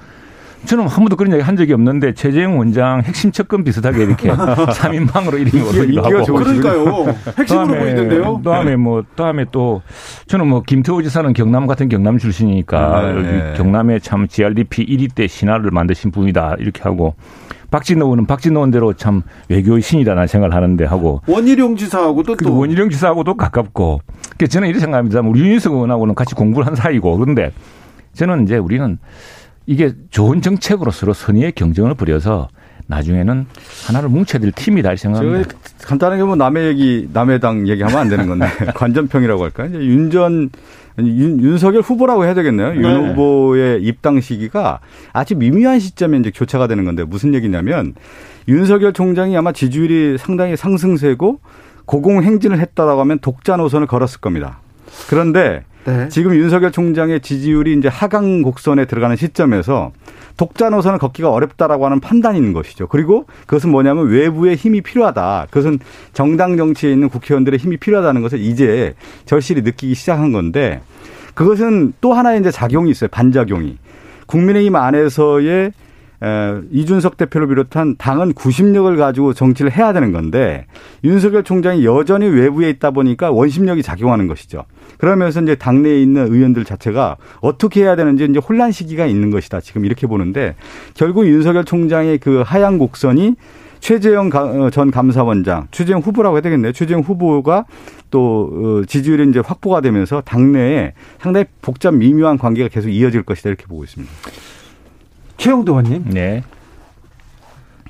[0.66, 5.40] 저는 한 번도 그런 얘기 한 적이 없는데 최재형 원장 핵심 측근 비슷하게 이렇게 3인방으로
[5.40, 6.34] 이름이 오르기도 하고.
[6.34, 7.16] 그러니까요.
[7.38, 8.42] 핵심으로 보이는데요.
[8.44, 9.82] 다음에 뭐 다음에 또
[10.28, 13.54] 저는 뭐 김태호 지사는 경남 같은 경남 출신이니까 아, 네.
[13.56, 17.16] 경남에 참 GRDP 1위 때 신화를 만드신 분이다 이렇게 하고
[17.72, 22.90] 박진호 의원은 박진호 의원대로 참 외교의 신이다 나 생각을 하는데 하고 원희룡 지사하고도 또 원희룡
[22.90, 24.02] 지사하고도 가깝고
[24.38, 25.22] 그래서 저는 이렇게 생각합니다.
[25.22, 27.52] 우리 윤희석 의원하고는 같이 공부를 한 사이고 그런데
[28.14, 28.98] 저는 이제 우리는
[29.70, 32.48] 이게 좋은 정책으로 서로 선의의 경쟁을 벌여서
[32.88, 33.46] 나중에는
[33.86, 35.56] 하나를 뭉쳐야 될 팀이다 생각합니다.
[35.84, 39.68] 간단하게 뭐 남의 얘기, 남의 당 얘기하면 안 되는 건데 관전평이라고 할까요?
[39.70, 40.50] 이제 윤전
[40.98, 42.74] 윤, 윤석열 후보라고 해야 되겠네요.
[42.74, 42.78] 네.
[42.78, 44.80] 윤 후보의 입당 시기가
[45.14, 47.94] 아주 미미한 시점에 이제 교차가 되는 건데 무슨 얘기냐면
[48.48, 51.42] 윤석열 총장이 아마 지지율이 상당히 상승세고
[51.86, 54.62] 고공행진을 했다라고 하면 독자 노선을 걸었을 겁니다.
[55.10, 56.08] 그런데 네.
[56.10, 59.92] 지금 윤석열 총장의 지지율이 이제 하강 곡선에 들어가는 시점에서
[60.38, 62.00] 독자 노선을 걷기가 어렵다라고 하는
[62.36, 62.88] 있는 것이죠.
[62.88, 65.48] 그리고 그것은 뭐냐면 외부의 힘이 필요하다.
[65.50, 65.80] 그것은
[66.14, 68.94] 정당 정치에 있는 국회의원들의 힘이 필요하다는 것을 이제
[69.26, 70.82] 절실히 느끼기 시작한 건데
[71.34, 73.10] 그것은 또 하나의 이제 작용이 있어요.
[73.10, 73.78] 반작용이.
[74.28, 75.72] 국민의힘 안에서의
[76.72, 80.66] 이준석 대표를 비롯한 당은 구심력을 가지고 정치를 해야 되는 건데
[81.04, 84.66] 윤석열 총장이 여전히 외부에 있다 보니까 원심력이 작용하는 것이죠.
[84.98, 89.62] 그러면서 이제 당내에 있는 의원들 자체가 어떻게 해야 되는지 이제 혼란 시기가 있는 것이다.
[89.62, 90.56] 지금 이렇게 보는데
[90.94, 93.36] 결국 윤석열 총장의 그 하향 곡선이
[93.80, 96.74] 최재형 어, 전 감사원장, 최재형 후보라고 해야 되겠네요.
[96.74, 97.66] 최재형 후보가
[98.12, 103.66] 또 어, 지지율이 이제 확보가 되면서 당내에 상당히 복잡 미묘한 관계가 계속 이어질 것이다 이렇게
[103.66, 104.12] 보고 있습니다.
[105.38, 106.06] 최영도 의원님.
[106.10, 106.44] 네.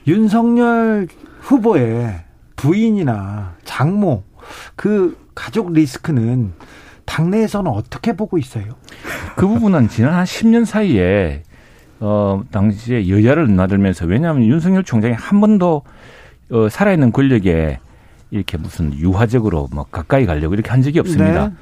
[0.08, 1.08] 윤석열
[1.42, 2.22] 후보의
[2.56, 4.24] 부인이나 장모
[4.76, 6.54] 그 가족 리스크는
[7.10, 8.66] 당내에서는 어떻게 보고 있어요?
[9.36, 11.42] 그 부분은 지난 한 10년 사이에
[12.00, 15.82] 어 당시에 여야를 나들면서 왜냐하면 윤석열 총장이 한 번도
[16.52, 17.80] 어 살아있는 권력에
[18.32, 21.48] 이렇게 무슨 유화적으로 뭐 가까이 가려고 이렇게 한 적이 없습니다.
[21.48, 21.54] 네.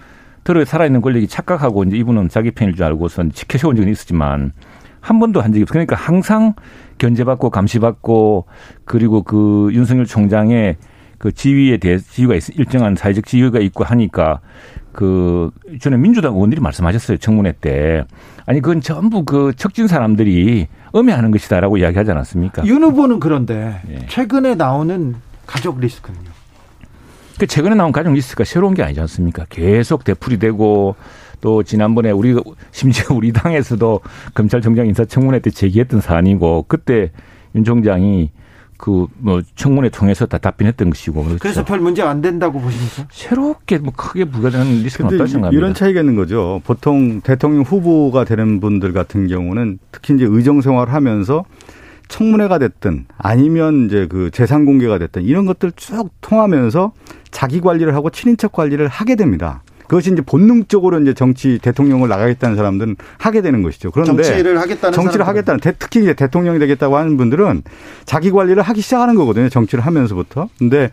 [0.43, 4.51] 들어 살아있는 권력이 착각하고 이제 이분은 자기 편일 줄 알고선 지켜세운 적은 있었지만
[4.99, 5.73] 한 번도 한 적이 없어요.
[5.73, 6.53] 그러니까 항상
[6.97, 8.45] 견제받고 감시받고
[8.83, 10.75] 그리고 그 윤석열 총장의
[11.17, 14.41] 그 지위에 대해 지위가 있, 일정한 사회적 지위가 있고 하니까
[14.97, 18.03] 그 전에 민주당 의원들이 말씀하셨어요 청문회 때
[18.47, 22.65] 아니 그건 전부 그 척진 사람들이 음해하는 것이다라고 이야기하지 않았습니까?
[22.65, 24.07] 윤 후보는 그런데 예.
[24.07, 25.13] 최근에 나오는
[25.45, 26.31] 가족 리스크는요?
[27.37, 29.45] 그 최근에 나온 가족 리스크가 새로운 게 아니지 않습니까?
[29.49, 30.95] 계속 되풀이되고
[31.41, 32.35] 또 지난번에 우리
[32.71, 33.99] 심지어 우리 당에서도
[34.33, 37.11] 검찰총장 인사청문회 때 제기했던 사안이고 그때
[37.53, 38.31] 윤 총장이
[38.77, 41.39] 그 뭐 청문회 통해서 다 답변했던 것이고 그렇죠.
[41.39, 43.07] 그래서 별 문제 안 된다고 보십니까?
[43.11, 45.57] 새롭게 뭐 크게 부과되는 리스크는 없다고 생각합니다.
[45.57, 46.61] 이런 차이가 있는 거죠.
[46.65, 51.45] 보통 대통령 후보가 되는 분들 같은 경우는 특히 이제 의정 생활을 하면서
[52.07, 56.93] 청문회가 됐든 아니면 이제 그 재산 공개가 됐든 이런 것들 쭉 통하면서
[57.31, 59.61] 자기 관리를 하고 친인척 관리를 하게 됩니다.
[59.87, 63.91] 그것이 이제 본능적으로 이제 정치 대통령을 나가겠다는 사람들은 하게 되는 것이죠.
[63.91, 65.53] 그런데 정치를 하겠다는 정치를 사람들은.
[65.55, 67.63] 하겠다는 특히 이제 대통령이 되겠다고 하는 분들은
[68.05, 69.49] 자기 관리를 하기 시작하는 거거든요.
[69.49, 70.49] 정치를 하면서부터.
[70.59, 70.91] 근데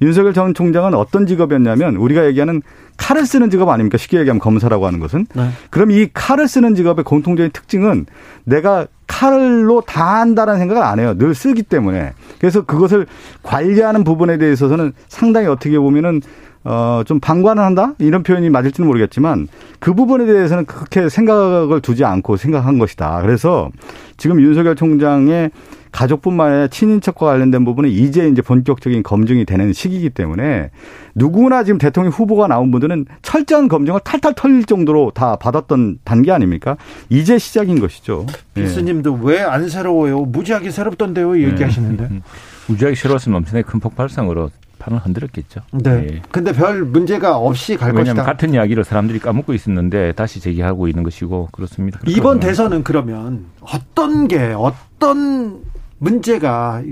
[0.00, 2.62] 윤석열 전 총장은 어떤 직업이었냐면 우리가 얘기하는
[2.96, 3.98] 칼을 쓰는 직업 아닙니까?
[3.98, 5.26] 쉽게 얘기하면 검사라고 하는 것은.
[5.34, 5.50] 네.
[5.70, 8.06] 그럼 이 칼을 쓰는 직업의 공통적인 특징은
[8.44, 11.14] 내가 칼로 다 한다는 생각을 안 해요.
[11.16, 12.12] 늘 쓰기 때문에.
[12.38, 13.06] 그래서 그것을
[13.42, 16.22] 관리하는 부분에 대해서는 상당히 어떻게 보면은
[16.68, 17.94] 어, 좀 방관을 한다?
[18.00, 19.46] 이런 표현이 맞을지는 모르겠지만
[19.78, 23.22] 그 부분에 대해서는 그렇게 생각을 두지 않고 생각한 것이다.
[23.22, 23.70] 그래서
[24.16, 25.52] 지금 윤석열 총장의
[25.92, 30.70] 가족뿐만 아니라 친인척과 관련된 부분은 이제 이제 본격적인 검증이 되는 시기이기 때문에
[31.14, 36.76] 누구나 지금 대통령 후보가 나온 분들은 철저한 검증을 탈탈 털릴 정도로 다 받았던 단계 아닙니까?
[37.08, 38.26] 이제 시작인 것이죠.
[38.56, 39.26] 교수님도 예.
[39.26, 40.22] 왜안 새로워요?
[40.22, 41.40] 무지하게 새롭던데요?
[41.44, 42.08] 얘기하시는데.
[42.10, 42.22] 네.
[42.66, 44.50] 무지하게 새로웠으면 엄청나게 큰 폭발성으로
[44.86, 45.60] 판을 흔들었겠죠.
[45.72, 45.90] 네.
[45.90, 46.22] 예.
[46.30, 48.24] 근데 별 문제가 없이 갈 왜냐하면 것이다.
[48.24, 52.00] 같은 이야기를 사람들이 까먹고 있었는데 다시 제기하고 있는 것이고 그렇습니다.
[52.06, 55.60] 이번 대선은 그러면 어떤 게 어떤
[55.98, 56.82] 문제가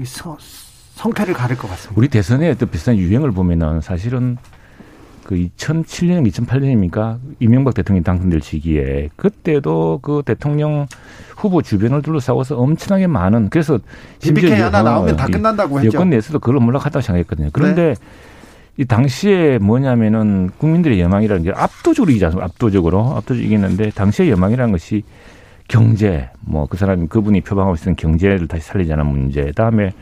[0.95, 1.99] 성패를 가를 것 같습니다.
[1.99, 4.37] 우리 대선의 또 비슷한 유행을 보면은 사실은
[5.25, 7.19] 그 2007년, 2008년입니까?
[7.41, 10.87] 이명박 대통령이 당선될 시기에 그때도 그 대통령
[11.37, 13.79] 후보 주변을 둘러싸고서 엄청나게 많은 그래서
[14.23, 15.97] BBK 하나 나오면 다 끝난다고 했죠.
[15.97, 17.51] 여권 내에서도 그걸 몰락하다고 생각했거든요.
[17.53, 17.95] 그런데 네.
[18.77, 22.45] 이 당시에 뭐냐면은 국민들의 여망이라는 게 압도적으로 이기지 않습니까?
[22.47, 25.03] 압도적으로 압도적으로 이기는데 당시의 여망이라는 것이
[25.69, 29.45] 경제 뭐 그 사람 그분이 표방하고 있는 경제를 다시 살리자는 문제.
[29.45, 29.93] 그다음에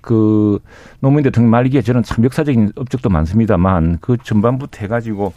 [0.00, 0.58] 그
[1.00, 5.32] 노무현 대통령 말기에 저는 참 역사적인 업적도 많습니다만 그 전반부터 해가지고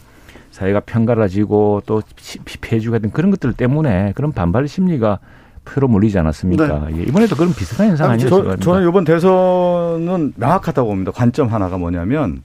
[0.51, 2.01] 사회가 편가라지고 또
[2.45, 5.19] 피폐해주고 하던 그런 것들 때문에 그런 반발 심리가
[5.65, 6.87] 표로 몰리지 않았습니까?
[6.89, 6.97] 네.
[6.97, 8.57] 예, 이번에도 그런 비슷한 현상 아니었습니까?
[8.57, 11.11] 저는 이번 대선은 명확하다고 봅니다.
[11.11, 12.41] 관점 하나가 뭐냐면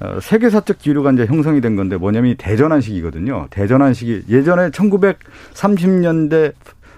[0.00, 3.48] 어, 세계사적 기류가 이제 형성이 된 건데 뭐냐면 대전환식이거든요.
[3.50, 6.52] 대전환식이 예전에 1930년대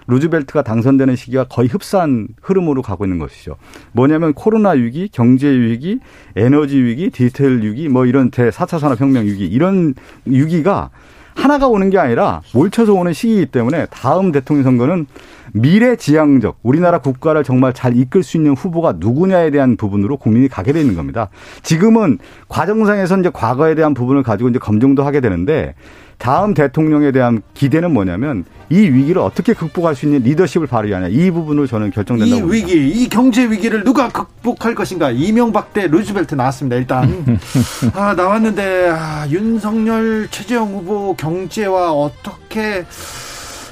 [0.07, 3.57] 루즈벨트가 당선되는 시기가 거의 흡사한 흐름으로 가고 있는 것이죠.
[3.91, 5.99] 뭐냐면 코로나 위기, 경제 위기,
[6.35, 9.93] 에너지 위기, 디지털 위기, 뭐 이런 대 4차 산업혁명 위기 이런
[10.25, 10.89] 위기가
[11.37, 15.05] 하나가 오는 게 아니라 몰쳐서 오는 시기이기 때문에 다음 대통령 선거는
[15.53, 20.73] 미래 지향적 우리나라 국가를 정말 잘 이끌 수 있는 후보가 누구냐에 대한 부분으로 국민이 가게
[20.73, 21.29] 되는 겁니다.
[21.63, 22.17] 지금은
[22.49, 25.75] 과정상에서 이제 과거에 대한 부분을 가지고 이제 검증도 하게 되는데
[26.17, 31.67] 다음 대통령에 대한 기대는 뭐냐면 이 위기를 어떻게 극복할 수 있는 리더십을 발휘하냐 이 부분을
[31.67, 32.67] 저는 결정된다고 이 봅니다.
[32.67, 36.75] 위기, 이 경제 위기를 누가 극복할 것인가 이명박 대 루즈벨트 나왔습니다.
[36.75, 37.23] 일단
[37.93, 42.85] 아, 나왔는데 아, 윤석열 최재형 후보 경제와 어떻게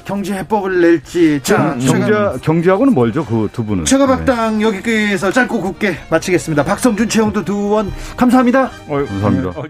[0.04, 1.40] 경제 해법을 낼지.
[1.42, 3.84] 자, 경제 경제하고는 멀죠 그 두 분은.
[3.86, 4.64] 최가박당 네.
[4.64, 6.62] 여기에서 짧고 굵게 마치겠습니다.
[6.62, 8.70] 박성준, 최영도 두 원 감사합니다.
[8.86, 9.48] 어, 감사합니다.
[9.48, 9.64] 어,